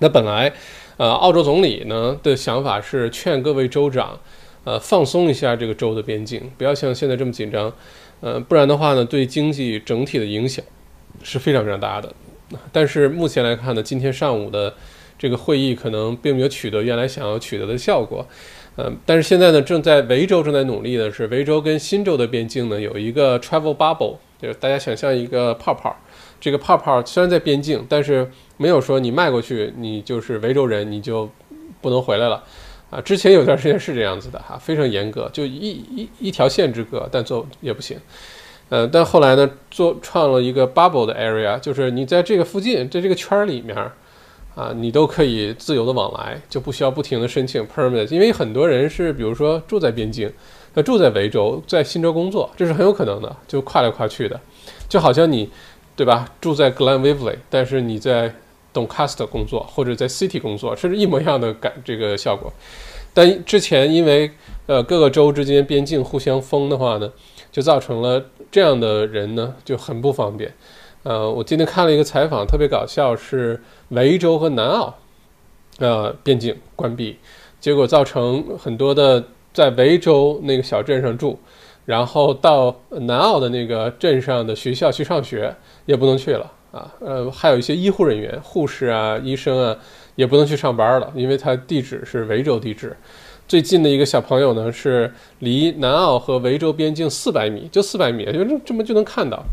[0.00, 0.52] 那本来，
[0.96, 4.18] 呃，澳洲总理呢的想法是劝各位州长，
[4.64, 7.72] 呃，放松一下这个州的边境，不要像现在这么紧张。
[8.20, 10.64] 呃，不然的话呢，对经济整体的影响
[11.22, 12.12] 是非常非常大的。
[12.72, 14.72] 但是目前来看呢，今天上午的
[15.18, 18.26] 这个会议可能并没有取得原来想要取得的效果。
[18.76, 25.96] 嗯，但是现在呢，正在维州正在努力的是，维州跟新州的边境呢有一个 travel bubble，就是大家想象一个泡泡。
[26.38, 31.28] 这个泡泡虽然在边境，但是没有说你迈过去，你就是维州人，你就
[31.80, 32.44] 不能回来了。
[32.90, 37.98] 啊，之前有段时间是这样子的哈，非常严格，就一一一条线之隔，但做也不行。
[38.68, 43.76] 呃，但后来呢，做创了一个 bubble 的 area，就是你在这个附近，在这个圈儿里面，
[44.54, 50.32] 啊，你都可以自由的往来，就不需要不停的申请 permit，因为很多人是比如说住在边境，
[50.74, 54.40] 他住在维州，在新州工作，这是很有可能的，就跨来跨去的，
[54.88, 55.48] 就好像你，
[55.94, 56.28] 对吧？
[56.40, 58.34] 住在 Glenville，但是你在
[58.76, 62.52] don't cast 工作，或者在 City 工作，甚至一模一样的感这个效果。
[63.14, 64.30] 但之前因为
[64.66, 67.10] 呃各个州之间边境互相封的话呢，
[67.50, 70.52] 就造成了这样的人呢就很不方便。
[71.02, 74.94] 呃，我今天看了一个采访，特别搞笑，是维州和南澳，
[75.78, 77.16] 呃边境关闭，
[77.60, 81.38] 结果造成很多的在维州那个小镇上住，
[81.84, 85.54] 然后到南澳的那个镇上的学校去上学
[85.86, 86.94] 也不能去了啊。
[87.00, 89.76] 呃，还有一些医护人员、护士啊、医生啊。
[90.16, 92.96] 也不能去上班了，因为他地址是维州地址。
[93.46, 99.44] 最近的一个小朋友呢，是离南澳和维州边境四百米，就四百米，就这这么就能看到。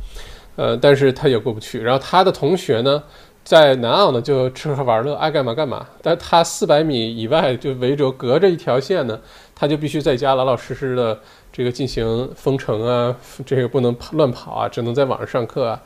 [0.56, 1.82] 呃，但是他也过不去。
[1.82, 3.04] 然后他的同学呢，
[3.44, 5.86] 在南澳呢就吃喝玩乐，爱干嘛干嘛。
[6.02, 9.20] 但他四百米以外，就维州隔着一条线呢，
[9.54, 11.20] 他就必须在家老老实实的
[11.52, 13.14] 这个进行封城啊，
[13.46, 15.84] 这个不能乱跑啊，只能在网上上课啊，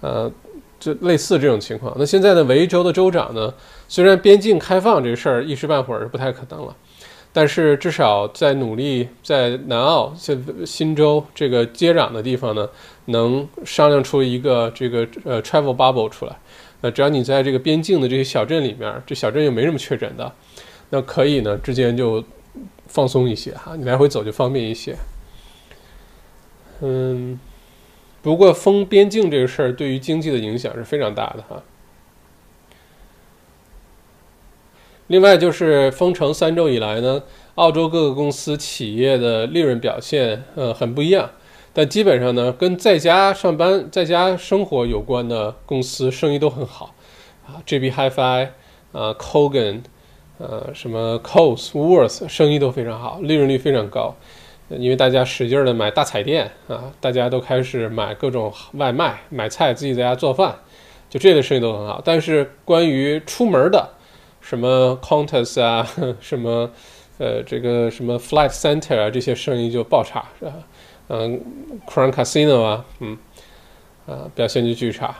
[0.00, 0.32] 呃。
[0.78, 1.94] 就类似这种情况。
[1.98, 3.52] 那现在呢，维州的州长呢，
[3.88, 6.74] 虽然边境开放这事儿一时半会儿是不太可能了，
[7.32, 12.68] 但是至少在努力在南澳、新新州这个接壤的地方呢，
[13.06, 16.36] 能商量出一个这个呃 travel bubble 出来。
[16.80, 20.32] 呃，只要你在这个边境的这些小镇里面，这小镇又没什么确诊的，
[20.90, 22.22] 那可以呢之间就
[22.86, 24.96] 放松一些哈，你来回走就方便一些。
[26.80, 27.38] 嗯。
[28.28, 31.62] 不过封边境这个事儿对于经济的影响是非常大的哈。
[35.06, 37.22] 另外就是封城三周以来呢，
[37.54, 41.30] 澳洲各个公司企业的利润表现呃很不一样，
[41.72, 46.94] 但基本上呢跟在家上班、在家生活有关的公司生意都很好
[47.46, 48.48] 啊，JB Hi-Fi
[48.92, 49.80] 啊，Kogan
[50.36, 54.14] 呃什么 Coosworth 生意都非常好，利润率非常高。
[54.70, 60.54] 因为大家使劲的买大彩电啊，大家都开始买各种外卖、买菜，自己在家做饭，
[61.08, 62.02] 就这类生意都很好。
[62.04, 63.88] 但是关于出门的，
[64.40, 65.88] 什么 Qantas 啊，
[66.20, 66.70] 什么
[67.18, 70.52] 呃这个什么 Flight Center 啊，这些生意就爆差，是吧？
[71.08, 71.40] 嗯
[71.86, 73.16] ，Crown Casino 啊，嗯，
[74.06, 75.16] 啊表现就巨差。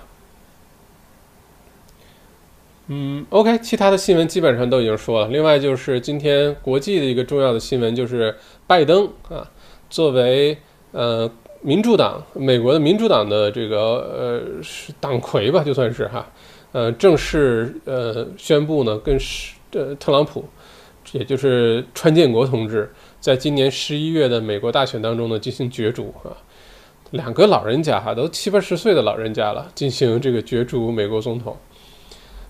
[2.91, 5.29] 嗯，OK，其他的新闻基本上都已经说了。
[5.29, 8.35] 另外就是今天国际的一个重要的新闻，就是
[8.67, 9.47] 拜登啊，
[9.91, 10.57] 作为
[10.93, 14.43] 呃民主党美国的民主党的这个呃
[15.01, 16.33] 党魁吧，就算是哈，
[16.73, 20.43] 呃正式呃宣布呢，跟是呃特朗普，
[21.13, 26.33] 也就是川建国同志，在今年十一月的美国大选当中呢进行角逐啊，
[27.11, 31.55] 两个老人家哈，都七八十岁的老人家了，进行这个角逐美国总统。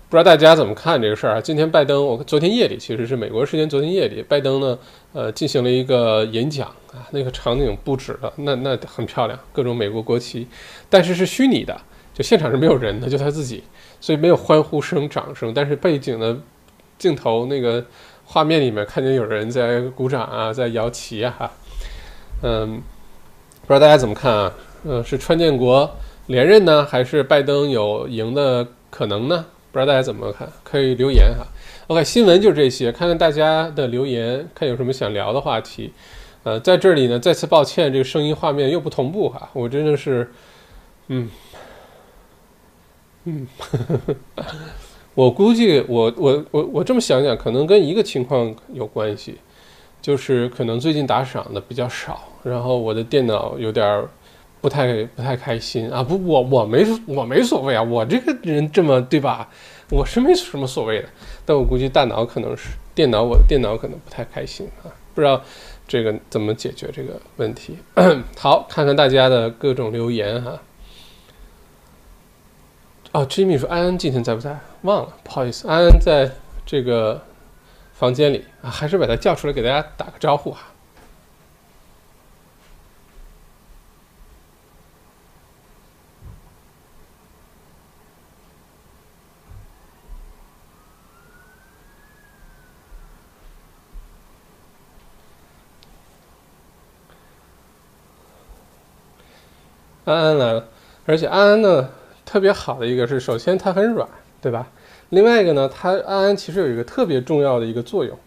[0.09, 1.41] 不知道大家怎么看这个事儿啊？
[1.41, 4.79] 今天拜登，我昨天夜里其实是美国时间昨天夜里，拜登呢，
[5.13, 10.47] 呃，进行了一个演讲啊，那个场景布置的那那很漂亮，各种美国国旗，
[10.89, 11.79] 但是是虚拟的，
[12.11, 13.63] 就现场是没有人的，就他自己，
[14.01, 16.35] 所以没有欢呼声、掌声，但是背景的
[16.97, 17.85] 镜头那个
[18.25, 21.51] 画面里面看见有人在鼓掌啊，在摇旗啊，哈，
[22.41, 22.81] 嗯，
[23.61, 24.53] 不知道大家怎么看啊？
[24.85, 25.87] 嗯，是川建国
[26.25, 29.45] 连任呢，还是拜登有赢的可能呢？
[29.71, 31.45] 不知道大家怎么看，可以留言哈。
[31.87, 35.93] OK，新闻就这些，看看大家的留言，看有什么想聊的话题。
[36.43, 40.31] 呃，在这里呢，再次抱歉，这个声音画面又不同步哈，我真的是，
[41.07, 41.29] 嗯，
[43.25, 43.47] 嗯，
[45.13, 49.37] 我估计我我我我这么想想，可能跟一个情况有关系，
[50.01, 54.09] 就是可能最近打赏的比较少，然后我的电脑有点儿。
[54.61, 56.03] 不太不太开心啊！
[56.03, 57.81] 不，我我没我没所谓啊！
[57.81, 59.49] 我这个人这么对吧？
[59.89, 61.09] 我是没什么所谓的，
[61.45, 64.91] 但我估计大脑可能是电脑，我的电脑可能不太开心啊！
[65.15, 65.41] 不知道
[65.87, 67.77] 这个怎么解决这个问题。
[68.37, 70.59] 好，看看大家的各种留言哈。
[73.11, 74.59] 哦，Jimmy 说安安今天在不在？
[74.83, 76.29] 忘了，不好意思，安安在
[76.65, 77.23] 这个
[77.93, 80.67] 房间里啊，还是把他叫出来给大家打个招呼哈。
[100.05, 100.65] 安安来了，
[101.05, 101.89] 而且安安呢
[102.25, 104.07] 特别好的一个是，首先它很软，
[104.41, 104.67] 对吧？
[105.09, 108.17] 另外一个呢，它安安其实有一个特别重要的一个作用，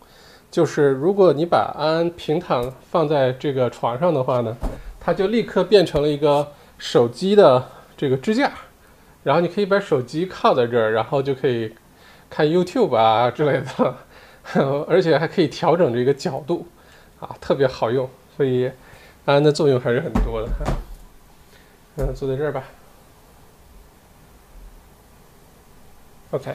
[0.50, 4.56] 就是如果你把安安平躺放在这个床上的话呢，
[5.00, 7.64] 它就立刻变成了一个手机的
[7.96, 8.52] 这个支架，
[9.22, 11.72] 然后你可以把手机靠在这儿，然后就可以
[12.28, 13.94] 看 YouTube 啊之类的，
[14.88, 16.66] 而且还可以调整这个角度，
[17.20, 18.66] 啊，特别好用，所以
[19.24, 20.48] 安安的作用还是很多的。
[21.96, 22.64] 嗯，坐在这儿吧。
[26.30, 26.54] OK，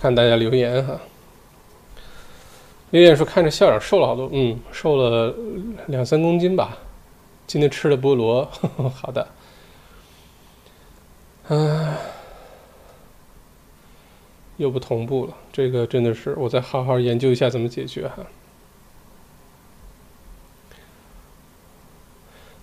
[0.00, 1.00] 看大家留言哈。
[2.90, 5.34] 留言说看着校长瘦了好多，嗯，瘦了
[5.88, 6.78] 两三公斤吧。
[7.48, 8.44] 今天吃了菠萝，
[8.94, 9.26] 好的。
[11.48, 11.98] 啊，
[14.56, 18.18] 又不同步了，这个真的是，我再好好研究一下怎么解决哈。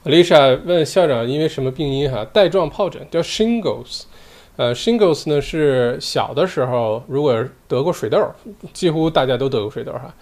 [0.05, 2.25] Lisa 问校长因为什么病因哈？
[2.33, 4.03] 带状疱疹叫 Shingles。
[4.55, 8.19] 呃，shingles 呢是小的时候如果得过水痘，
[8.71, 10.13] 几乎大家都得过水痘哈。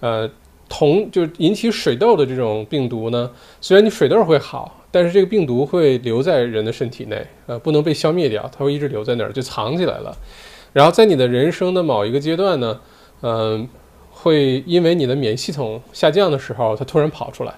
[0.00, 0.30] 呃，
[0.68, 3.30] 同就引起水痘的这种病毒呢，
[3.62, 10.14] 虽然你水痘会好，但是这个病毒会留在人的身体内，呃，不能被消灭掉，它会一直留在那儿，就藏起来了。
[10.74, 12.78] 然后在你的人生的某一个阶段呢，
[13.22, 13.66] 嗯，
[14.10, 17.54] 会因为你的免疫系统下降的时候，它突然跑出来。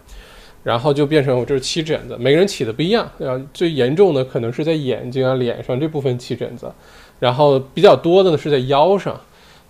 [0.62, 3.10] 然后就变成我这是起疹子，每个人起的不一样。
[3.18, 6.70] 然后最严重的可能是在眼睛啊、脸上这部分起疹子，
[7.18, 9.18] 然后比较多的呢是在腰上，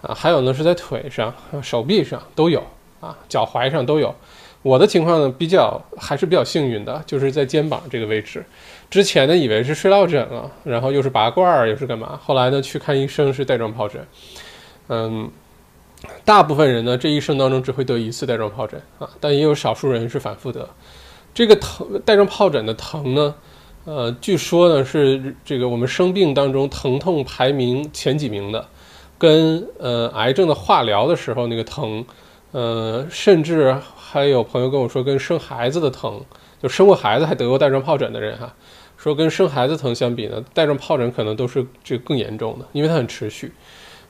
[0.02, 2.64] 啊，还有呢是在腿上、手臂上都有，
[3.00, 4.14] 啊，脚踝上都有。
[4.62, 8.44] 我的情况呢比较还是比较幸运的，就是在肩膀这个位置。
[8.90, 14.04] 之前呢以为是睡落枕了，然后又是拔罐儿又是干嘛，后来呢去看医生是带状疱疹，
[14.88, 15.30] 嗯。
[16.24, 20.66] 大部分人呢，这一生当中只会得一次带状疱疹啊，但也有少数人是反复得。
[21.32, 23.34] 这个疼带状疱疹的疼呢，
[23.84, 28.66] 呃，据说呢是这个我们生病当中疼痛排名前几名的，
[29.16, 32.04] 跟呃癌症的化疗的时候那个疼，
[32.52, 36.20] 呃，甚至还有朋友跟我说，跟生孩子的疼，
[36.60, 38.52] 就生过孩子还得过带状疱疹的人哈，
[38.96, 43.52] 说跟生孩子疼相比呢，带状疱疹可能都是这更严重的，因为它很持续。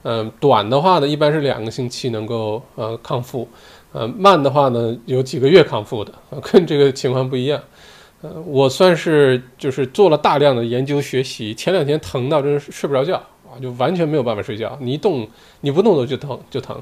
[0.03, 3.47] 嗯，短的话呢，一般是两个星期能够呃康复，
[3.93, 7.63] 呃，慢的话呢，有几个月康复的， 跟这个情况不一样。
[8.23, 15.29] 呃，我算是就是做了大量的研究学习，前两天疼到真是睡不着觉啊，就完全没有办法睡觉，你一动
[15.61, 16.77] 你不动都就疼就疼，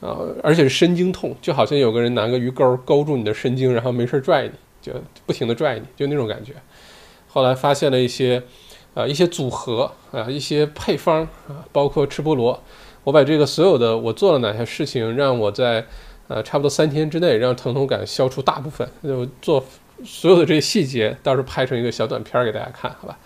[0.00, 4.92] 啊，而且是神经痛，就好像有个人拿个鱼钩勾住你的神经，然后没事拽你，就
[5.26, 6.52] 不停的拽你，就那种感觉。
[7.28, 8.42] 后来发现了一些。
[8.96, 12.58] 啊，一些组合啊，一些配方啊，包括吃菠萝，
[13.04, 15.84] 我把这个所有的我做了哪些事情，让我在
[16.28, 19.64] 呃差不多三天之内让疼痛感消除大部分，就做
[20.04, 23.18] 所有的这些细节，到时候拍成一个小短片给大家看，好吧？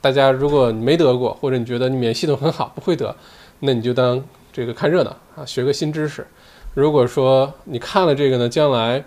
[0.00, 3.14] 大家如果没得过，或者你觉得你免疫系统很好，不会得，
[3.60, 4.22] 那你就当
[4.52, 6.26] 这个看热闹啊，学个新知识。
[6.74, 9.04] 如果说你看了这个呢，将来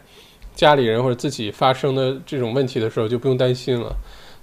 [0.55, 3.95] 家里人或者自己发生的这种问题的时候，就不用担心了。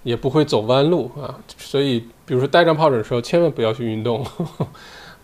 [0.03, 4.25] 也不会走弯路啊，所以比如说带状疱疹的时候，千万不要去运动。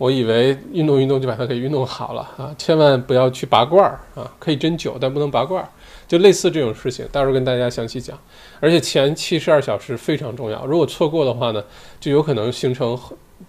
[0.03, 5.69] 我以为运动运动就把它给运动好了啊，千万不要去拔罐儿啊，可以针灸，但不能拔罐儿，
[6.09, 8.19] 就类似这种事情，到时候跟大家详细讲。
[8.59, 11.63] 而且前七十二小时非常重要，如果错过的话呢，
[12.01, 12.99] 就有可能形成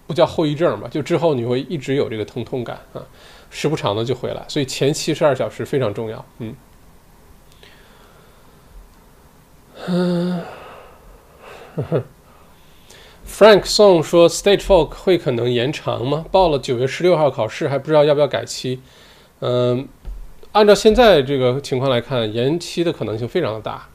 [0.07, 3.03] 不叫后遗症吧，就之后你会一直有这个疼痛感啊，
[3.49, 6.25] 时不常的就回来，所以前七十二小时非常重要。
[6.39, 6.55] 嗯，
[9.87, 10.41] 嗯。
[13.27, 16.23] Frank Song 说：“Stage Four 会可能延长吗？
[16.31, 18.79] 报了九月十六号考试，还不知道要不要改期。
[19.41, 19.85] 嗯，
[20.53, 23.89] 按照现在这个情况来看，延期的可能性非常的大。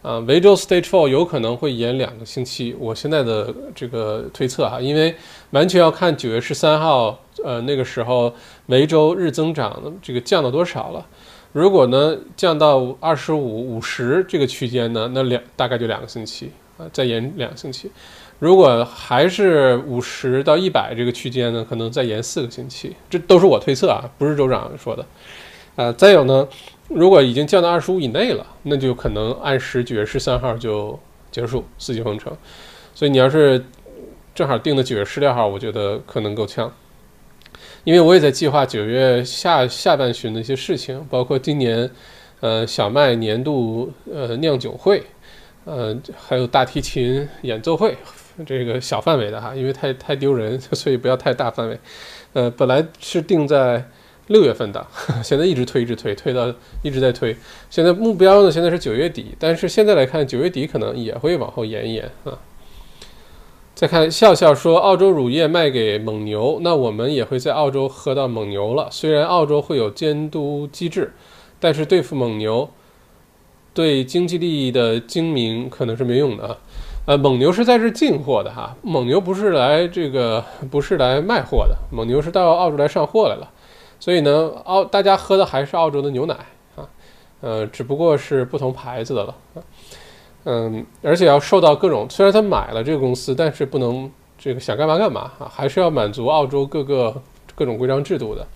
[0.00, 2.74] 啊，维州 Stage Four 有可能会延两个星期。
[2.78, 5.14] 我现在的这个推测哈，因为
[5.50, 8.32] 完全要看九月十三号，呃，那个时候
[8.66, 11.04] 维州日增长这个降到多少了。
[11.52, 17.90] 如果呢降到二十五、五十这个区间呢，那两大概就两个星期。”啊，再延两个星期，
[18.38, 25.04] 如果还是五十到一百这个区间呢，可能再延四个星期，这都是我推测啊，不是州长说的。
[25.74, 26.46] 啊，再有呢，
[26.88, 30.96] 如果已经降到二十五以内了，那就可能按时九月十三号就
[31.32, 32.32] 结束四级封城。
[32.94, 33.64] 所以你要是
[34.34, 36.72] 正好定的九月十六号，我觉得可能够呛，
[37.82, 41.90] 因为我也在计划九月下下半旬的一些事情，包括今年
[42.38, 45.02] 呃小麦年度呃酿酒会。
[45.64, 47.94] 呃，还有大提琴演奏会，
[48.46, 51.78] 这个小范围的哈，因为太太丢人， 所以不要太大范围。
[52.32, 53.88] 呃，本来是定在
[54.28, 54.86] 六月份的，
[55.24, 57.36] 现在一直推，一直推，推到一直在推。
[57.70, 62.38] 现在目标呢，现在是九月底，但是现在来看，九月底可能也会往后延一延啊。
[63.74, 68.88] 再看笑笑说，澳洲乳业卖给蒙牛，那我们也会在澳洲喝到蒙牛了。
[68.90, 71.12] 虽然澳洲会有监督机制，
[71.60, 72.70] 但是对付蒙牛。
[73.74, 76.58] 对经济利益的精明可能是没用的啊，
[77.08, 83.50] 呃，蒙牛是在这进货的哈，蒙牛不是来这个不是来卖货的，蒙牛是到澳洲来上货来了，
[83.98, 86.34] 所以呢，澳大家喝的还是澳洲的牛奶
[86.76, 86.84] 啊，
[87.40, 89.62] 呃，只不过是不同牌子的了啊。
[90.44, 97.22] 嗯，而且要受到各种，虽然他买了这个公司，但是不能这个想干嘛干嘛啊，还是要满足澳洲各个
[97.54, 98.46] 各种规章制度的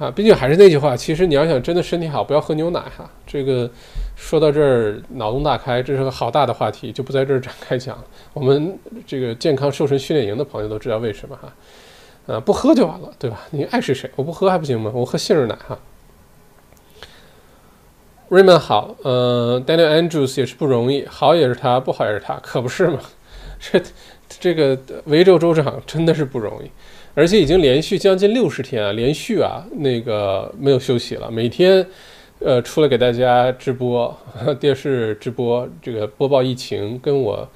[0.00, 0.10] 啊。
[0.10, 3.08] 毕竟还是那句话，其实你要想真的身体好，不要喝牛奶哈。
[3.24, 3.70] 这个
[4.16, 8.02] 说到这儿脑洞大开，这是个好大的话题，就不在这儿展开讲。
[8.32, 8.76] 我们
[9.06, 11.52] 这个健康瘦身训练营的朋友都知道为什么哈，
[12.34, 13.42] 啊，不喝就完了，对吧？
[13.50, 14.90] 你爱是谁，我不喝还不行吗？
[14.92, 15.78] 我喝杏仁奶哈。
[18.30, 23.00] Raymond 好，呃，Daniel Andrews 也是不容易，好也是他，不好也是他，可不是吗？
[23.58, 23.82] 这
[24.28, 26.70] 这个维州州长真的是不容易，
[27.14, 31.84] 而且已经连续将近六十天啊，连续啊，那个没有休息了，每天
[32.38, 34.16] 呃出来给大家直播
[34.60, 37.48] 电视直播，这个播报疫情，跟我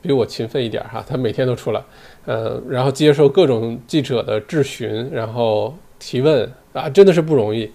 [0.00, 1.82] 比我勤奋一点哈，他每天都出来，
[2.24, 7.70] 呃，然后接受各种记者的质询，然后提问啊，真的是不容易。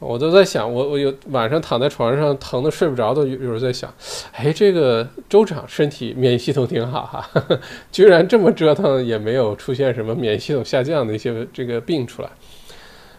[0.00, 3.92] 我都在想，我我有晚上躺在床上疼的睡不着，都有有时候在想，
[4.32, 7.30] 哎，这个州长身体免疫系统挺好哈，
[7.92, 12.30] 居然这么折腾也没有出现什么免疫系统下降的一些这个病出来，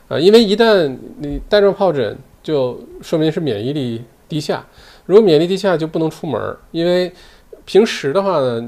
[0.07, 4.65] 啊，因为一旦你带状疱疹，就说明是免疫力低下，
[5.05, 7.13] 如果免疫力低下就不能出门，因为
[7.63, 8.67] 平时的话呢，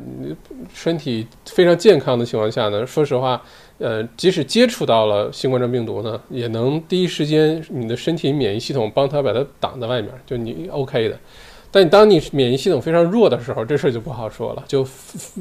[0.71, 3.41] 身体非常健康的情况下呢，说实话。
[3.83, 11.19] 呃，即使接触到了新冠状病毒呢，也能第一时间你的身体免疫系统帮他把它挡在外面，就你 OK 的。
[11.69, 14.87] 但当你免疫系统非常弱的时候，这事儿就不好说了，就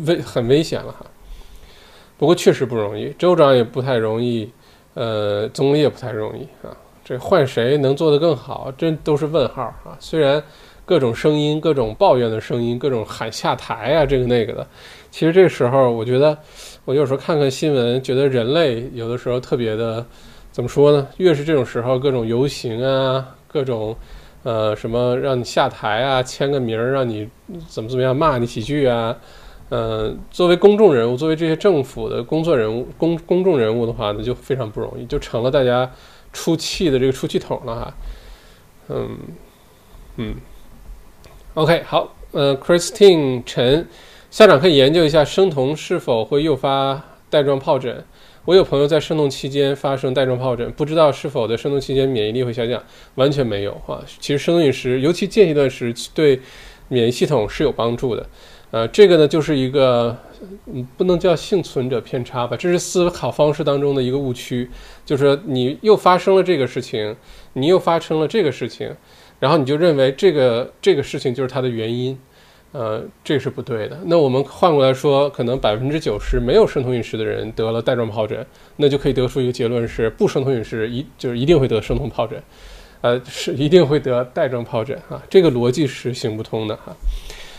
[0.07, 1.07] 危很危险了哈。
[2.19, 4.51] 不过确实不容易，州长也不太容易，
[4.95, 6.77] 呃，总理也不太容易啊。
[7.05, 9.97] 这换谁能做得更好，这都是问号啊。
[10.01, 10.43] 虽然
[10.85, 14.67] 各种声音、各种抱怨的声音、各种喊下台啊，这个那个的，
[15.13, 16.37] 其实这个时候我觉得。
[16.85, 20.05] 我有时候看看新闻，觉得人类有的时候特别的，
[20.51, 21.07] 怎么说呢？
[21.19, 23.97] 越是这种时候，各种游行啊，各种，
[24.43, 27.29] 呃，什么让你下台啊，签个名儿，让你
[27.69, 29.17] 怎么怎么样，骂你几句啊，
[29.71, 35.89] 嗯，作为公众人物，作为这些政府的工作人物、公公众人物的话呢，就非常不容易，就成了大家
[36.33, 37.95] 出气的这个出气筒了哈。
[38.89, 39.17] 嗯
[40.17, 40.35] 嗯
[41.55, 43.87] ，OK，好，呃，Christine 陈。
[44.33, 48.03] 校长可以研究一下生酮是否会诱发带状疱疹。
[48.47, 52.83] 我有朋友在生酮期间发生带状疱疹，不知道是否在生酮期间免疫力会下降？
[53.17, 54.03] 完全没有啊！
[54.19, 56.41] 其实生酮饮食，尤其间歇断食，对
[56.89, 58.27] 免疫系统是有帮助的。
[58.71, 60.17] 呃，这个呢就是一个，
[60.65, 64.71] 嗯，不能叫幸存者偏差吧，这是思考方式当中的一个误区，
[65.05, 67.15] 就是说你又发生了这个事情，
[67.53, 68.97] 你又发生了这个事情，
[69.41, 72.19] 然后你就认为这个这个事情就是它的原因。
[72.73, 73.99] 呃，这是不对的。
[74.07, 78.45] 那我们换过来说，可能百分之九十没有生酮饮食的人得了带状疱疹，
[78.77, 82.43] 那就可以得出一个结论是，不生酮饮食一就是一定会得生酮疱疹，
[83.03, 85.23] 呃，是一定会得带状疱疹啊。
[85.29, 86.97] 这个逻辑是行不通的哈。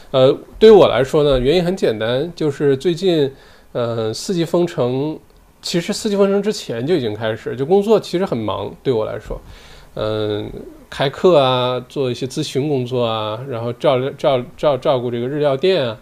[0.10, 3.32] 呃，对于我来说呢，原因很简单，就是最近，
[3.72, 5.20] 呃，四级封城，
[5.62, 9.40] 其实四级封城之前就已经开始，就工作其实很忙，对我来说，
[9.96, 10.52] 嗯。
[10.96, 15.98] 开课啊，做一些咨询工作啊，然后照照照照顾这个日料店啊，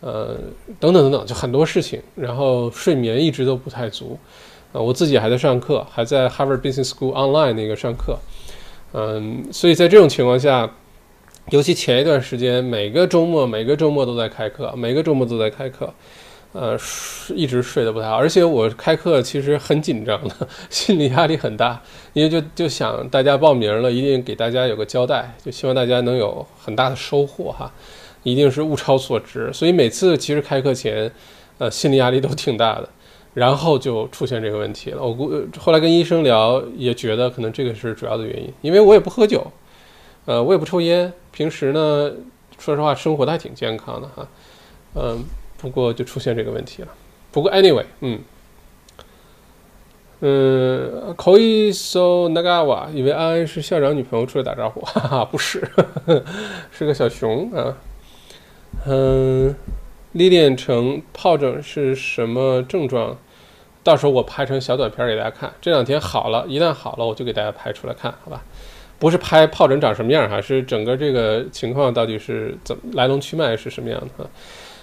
[0.00, 0.36] 呃，
[0.78, 2.00] 等等等等，就很多事情。
[2.14, 4.16] 然后睡眠一直都不太足，
[4.72, 8.16] 啊，我自己还在上课，还在 Harvard Business School online 那个上课，
[8.92, 10.70] 嗯，所以在这种情况下，
[11.50, 15.92] 尤其前一段时间，每个周末每个周末都在开课，每个周末都在开课。
[16.52, 16.78] 呃，
[17.34, 20.34] 一直睡得不太好，而且我开课其实很紧张的，
[20.70, 21.80] 心理压力很大，
[22.14, 27.70] 因为就就想大家报名了，一定给大家有个交代，就希望大家能有很大的收获哈，
[28.22, 31.12] 一定是物超所值，所以每次其实开课前，
[31.58, 32.88] 呃，心理压力都挺大的，
[33.34, 35.02] 然后就出现这个问题了。
[35.02, 39.46] 我估后来跟医生聊，也觉得可能这个是主要的原因，因为我也不喝酒，
[40.24, 42.10] 呃，我也不抽烟，平时呢，
[42.58, 44.26] 说实话生活的还挺健康的哈，
[44.94, 45.22] 嗯。
[45.58, 46.88] 不过就出现这个问题了。
[47.30, 48.20] 不过 anyway，嗯，
[50.20, 55.68] 嗯，可以搜那个哇，以为安安是校长女朋友出来打招呼， 哈哈，不是，
[56.72, 57.76] 是个小熊啊。
[58.86, 59.54] 嗯，
[60.12, 63.16] 历练成疱疹是什么症状？
[63.84, 65.52] 到时候我拍成小短片给大家看。
[65.60, 68.42] 这两天好了，一旦好了，我就给大家拍出来看，好吧？
[68.98, 74.28] 不是拍疱疹长什么样哈，是整个这个情况到底是怎么来龙去脉是什么样的。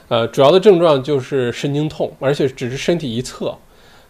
[0.07, 3.57] 呃，主要的症状就是神经痛，而且只是身体一侧，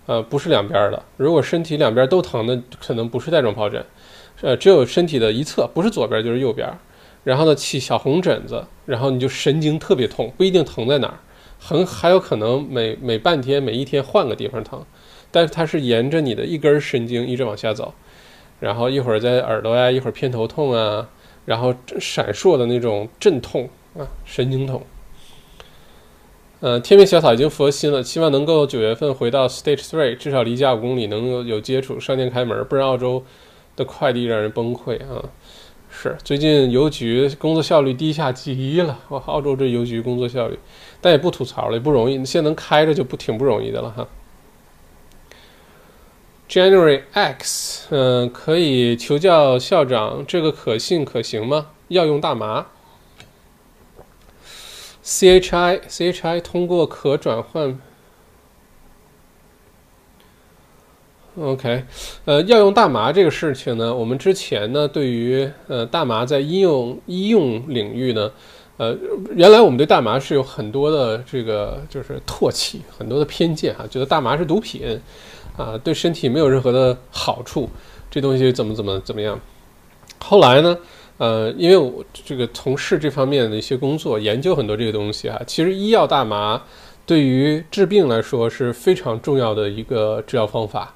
[0.06, 1.02] 呃，不是两边的。
[1.18, 3.86] 如果身体两边都疼的，可能不是带状疱疹，
[4.42, 6.70] 呃，只有身体的一侧，不是左边就是右边。
[7.24, 11.18] 然后呢，起小红疹子，然后你就神经特别痛，不一定疼在哪儿，
[11.58, 14.86] 很还有可能每每半天、每一天换个地方疼，
[15.32, 17.94] 但是它是沿着你的一根神经一直往下走，
[18.60, 21.10] 然后一会儿在耳朵呀，一会儿偏头痛啊，
[21.46, 24.84] 然后闪烁的那种阵痛啊，神经痛。
[26.62, 33.24] 呃，天命小草已经佛心了，希望能够九月份回到 Stage Three，至少离家五公里，能有有接触，商店开门，不然澳洲
[33.76, 35.22] 的快递让人崩溃啊！
[35.90, 40.58] 是，最近邮局工作效率低下极了，哇，澳洲这邮局工作效率，
[41.02, 44.08] 但也不吐槽了，也不容易，现在能开着就不挺不容易的了哈。
[46.50, 51.68] January X，嗯，可以求教校长，这个可信可行吗？
[51.90, 52.66] 要用大麻。
[55.06, 57.80] CHI CHI 通过可转换
[61.40, 61.84] ，OK，
[62.26, 68.32] 呃，药用大麻这个事情呢，我们之前呢，对于呃大麻在医用医用领域呢，
[68.78, 68.98] 呃，
[69.36, 75.00] 原来我们对大麻是有很多的这个就是唾弃，很多的偏见哈，觉得大麻是毒品
[75.56, 77.70] 啊，对身体没有任何的好处，
[78.10, 79.40] 这东西怎么怎么怎么样。
[80.18, 80.76] 后来呢？
[81.18, 85.42] 呃，因为我这个从事这方面的一些工作，研究很多这个东西啊。
[85.48, 86.62] 其实医药大麻
[87.06, 90.94] 对于治病来说是非常重要的一个治疗方法，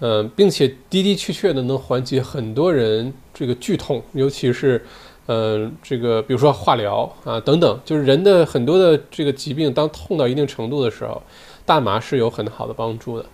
[0.00, 4.84] 嗯，并且的的确确的能缓解很多人这个剧痛，尤其是，
[5.26, 11.22] 嗯，这个比如说化疗啊等等，就是人的很多的这个疾病，当痛到一定程度的时候，
[11.64, 13.24] 大麻是有很好的帮助的。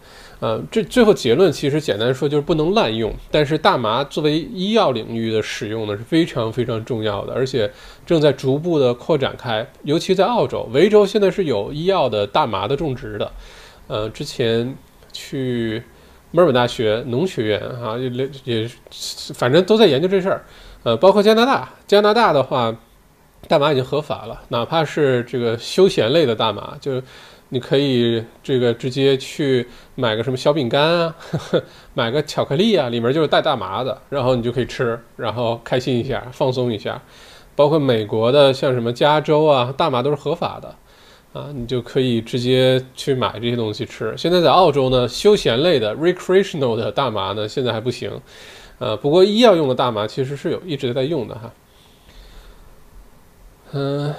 [0.41, 3.15] 呃，这最后结论其实简单说就是不能滥用。
[3.31, 7.71] 但是大麻作为医药领域的使用呢是非常非常重要的，而且
[8.07, 9.71] 正在逐步的扩展开。
[9.83, 13.31] 尤其在澳洲，维州现在是有医药的大麻的种植的。
[13.87, 14.75] 呃，之前
[15.13, 15.83] 去
[16.31, 18.09] 墨尔本大学农学院啊，也
[18.45, 18.71] 也
[19.35, 20.45] 反正都在研究这事儿。
[20.85, 22.75] 呃，包括加拿大，加拿大的话，
[23.47, 27.03] 大麻已经合法了，哪怕是这个休闲类的大麻，就。
[27.53, 31.15] 你可以这个直接去买个什么小饼干啊，
[31.95, 37.03] 买个巧克力啊，里面就是带大麻的，然后你就可以吃，然后开心一下，放松一下。
[37.57, 40.75] 包括美国的像什么加州啊，大麻都是合法的，
[41.33, 44.15] 啊，你就可以直接去买这些东西吃。
[44.17, 48.11] 现在在澳洲呢，休闲类的 recreational 的大麻呢，现在还不行，
[48.79, 51.53] 呃，不过医药用的大麻其实是有一直在用的哈，
[53.73, 54.15] 嗯。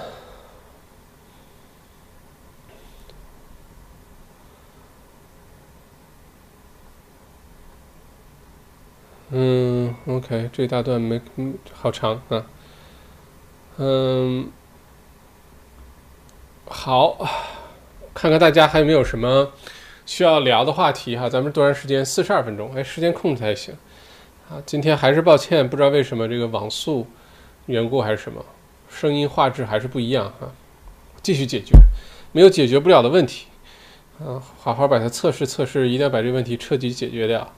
[9.34, 12.44] 嗯，OK，这一大段没，嗯，好长啊。
[13.78, 14.50] 嗯，
[16.66, 17.16] 好，
[18.12, 19.50] 看看大家还有没有什么
[20.04, 21.30] 需要聊的话题哈？
[21.30, 22.04] 咱们多长时间？
[22.04, 23.74] 四十二分钟，哎，时间控制还行。
[24.50, 27.06] 啊，今天还是抱歉，不知道为什么这个网速
[27.64, 28.44] 缘故还是什么，
[28.90, 30.52] 声音画质还是不一样啊。
[31.22, 31.72] 继续解决，
[32.32, 33.46] 没有解决不了的问题，
[34.20, 37.50] 嗯，好好把它测试测试，一定要把这个问题彻底解决掉。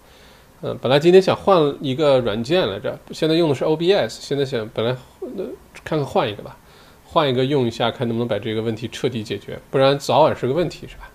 [0.67, 5.45] 嗯，本来今天想换一个软件来着，现在用的是 OBS，现在想本来那
[5.85, 6.57] 看看换一个吧，
[7.05, 11.11] 换一个用一下，看能不能把这个问题彻底解决，不然早晚是个问题，是吧？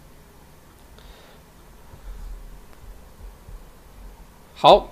[4.53, 4.91] 好，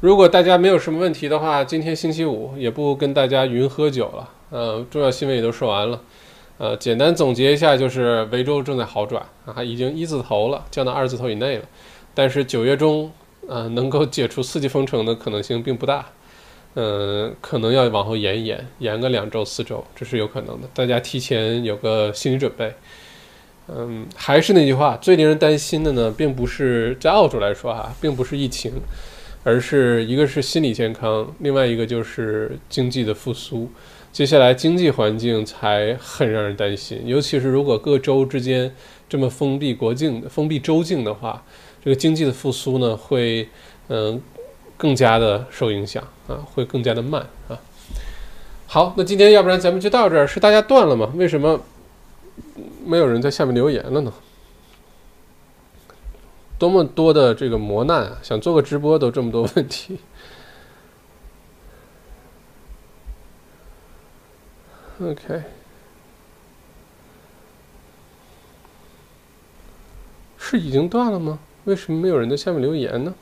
[0.00, 6.00] 如果大家没有什么问题的话，今天星期五也不跟大家云喝酒了，呃，重要新闻也都说完了，
[6.58, 11.64] 呃，简单总结一下，就是维州正在好转啊，已经一字头了，降到二字头以内了，
[12.14, 13.10] 但是九月中。
[13.46, 16.06] 呃，能够解除四级封城的可能性并不大，
[16.74, 20.68] 嗯，可能要往后延一延，延个两周、四周，这是有可能的。
[20.72, 22.72] 大家提前有个心理准备。
[23.68, 28.72] 嗯，还是那句话，最令人担心的呢，并不是在澳洲来说哈，并不是疫情，
[29.42, 33.70] 而是一个是心理健康，另外一个就是经济的复苏。
[34.12, 38.74] 接下来经济环境才很让人担心，尤其是如果各州之间
[39.08, 41.42] 这么封闭国境、封闭州境的话。
[41.84, 43.46] 这个经济的复苏呢，会
[43.88, 44.22] 嗯
[44.78, 47.60] 更加的受影响啊，会更加的慢啊。
[48.66, 51.12] 好，那今天要不然咱们就到这儿，是大家断了吗？
[51.14, 51.60] 为什么
[52.86, 54.12] 没有人在下面留言了呢？
[56.58, 58.18] 多么多的这个磨难啊！
[58.22, 59.98] 想做个直播都这么多问题。
[65.02, 65.42] OK，
[70.38, 71.38] 是已经断了吗？
[71.64, 73.14] 为什么没有人在下面留言呢？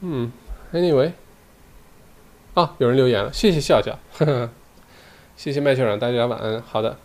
[0.00, 0.30] 嗯
[0.72, 1.12] ，Anyway，
[2.54, 4.50] 啊，有人留言了，谢谢笑笑，呵呵，
[5.36, 6.60] 谢谢麦校长，大家晚安。
[6.62, 6.98] 好的，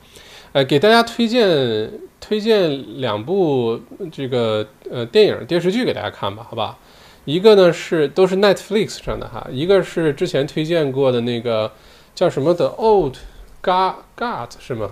[0.52, 3.80] 呃，给大家推荐推荐两部
[4.12, 6.78] 这个呃电影电视剧给大家看吧，好吧？
[7.24, 11.72] 一个呢是都是 Netflix 上的哈，一个是之前推荐过的那个
[12.14, 13.16] 叫什么的 Old
[13.62, 14.92] God God 是吗？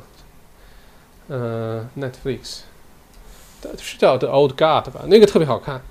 [1.28, 2.62] 嗯，Netflix。
[3.78, 5.02] 是叫《The Old God》吧？
[5.08, 5.82] 那个特别好看，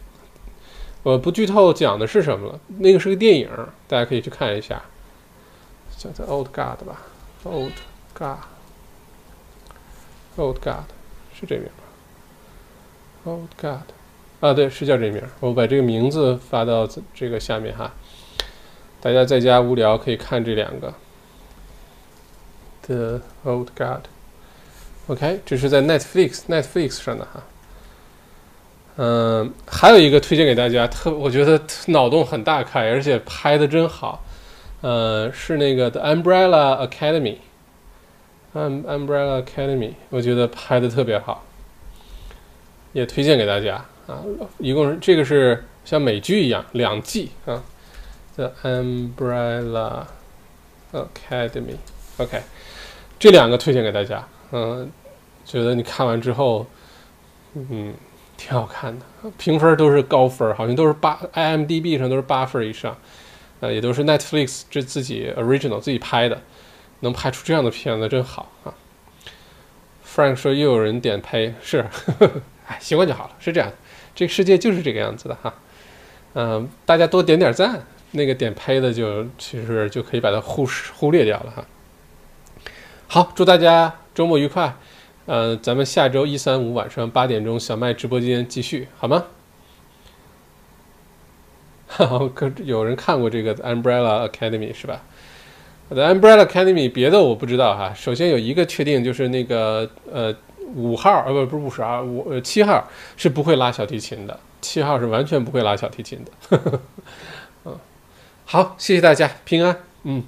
[1.03, 3.49] 我不剧透讲的是什么了，那个是个电影，
[3.87, 4.83] 大家可以去看一下，
[5.97, 7.03] 叫做《Old God》吧，
[7.49, 7.73] 《Old
[8.15, 8.29] God》，
[10.43, 10.67] 《Old God》
[11.39, 11.85] 是这名吧，
[13.31, 13.83] 《Old God》
[14.47, 15.23] 啊，对，是叫这名。
[15.41, 17.93] 我把这个名字发到这个下面哈，
[19.01, 20.89] 大家在家无聊可以看这两个，
[22.87, 23.87] 《The Old God》。
[25.09, 27.43] OK，这是在 Netflix Netflix 上的哈。
[29.01, 34.25] 嗯，还有一个推荐给大家，特我觉得脑洞很大开，而且拍的真好。
[34.81, 37.37] 呃，是那个 The Umbrella Academy》，
[38.85, 41.45] 《Umbrella Academy，我觉得拍的特别好，
[42.93, 43.77] 也推荐给大家
[44.09, 44.19] 啊。
[44.59, 47.63] 一共是这个是像美剧一样两季啊
[48.35, 50.07] ，The Umbrella
[50.93, 52.43] Academy，OK，
[53.17, 54.27] 这两个推荐给大家。
[54.51, 54.91] 嗯，
[55.45, 56.67] 觉得你看完之后，
[57.55, 57.95] 嗯。
[58.39, 59.05] 挺好看的，
[59.37, 62.97] 评分都是高分，好像都是八，IMDB 上都是八分以上，
[63.61, 66.41] 呃，也都是 Netflix 这自己 original 自己拍的，
[67.01, 68.73] 能拍出这样的片子真好啊。
[70.07, 71.85] Frank 说又有人点呸，是，
[72.69, 73.71] 哎，习惯就好了，是这样，
[74.15, 75.53] 这个世界就是这个样子的哈，
[76.35, 77.83] 嗯，大家多点点赞，
[78.13, 81.65] 那个点呸的就其实就可以把它忽视忽略掉了哈。
[83.09, 84.75] 好，祝大家周末愉快。
[85.29, 89.27] 呃，咱们下周一、三、五晚上八点钟小麦直播间继续，好吗？
[91.87, 95.03] 哈可有人看过这个 Umbrella Academy 是吧
[95.91, 97.93] ？The Umbrella Academy 别的我不知道哈。
[97.93, 100.35] 首先有一个确定就是那个呃
[100.75, 106.33] 五号呃不不是五十二五呃七号是不会拉小提琴的，七号是完全不会拉小提琴的。
[107.67, 107.79] 嗯，
[108.47, 110.25] 好，谢谢大家，平安，嗯。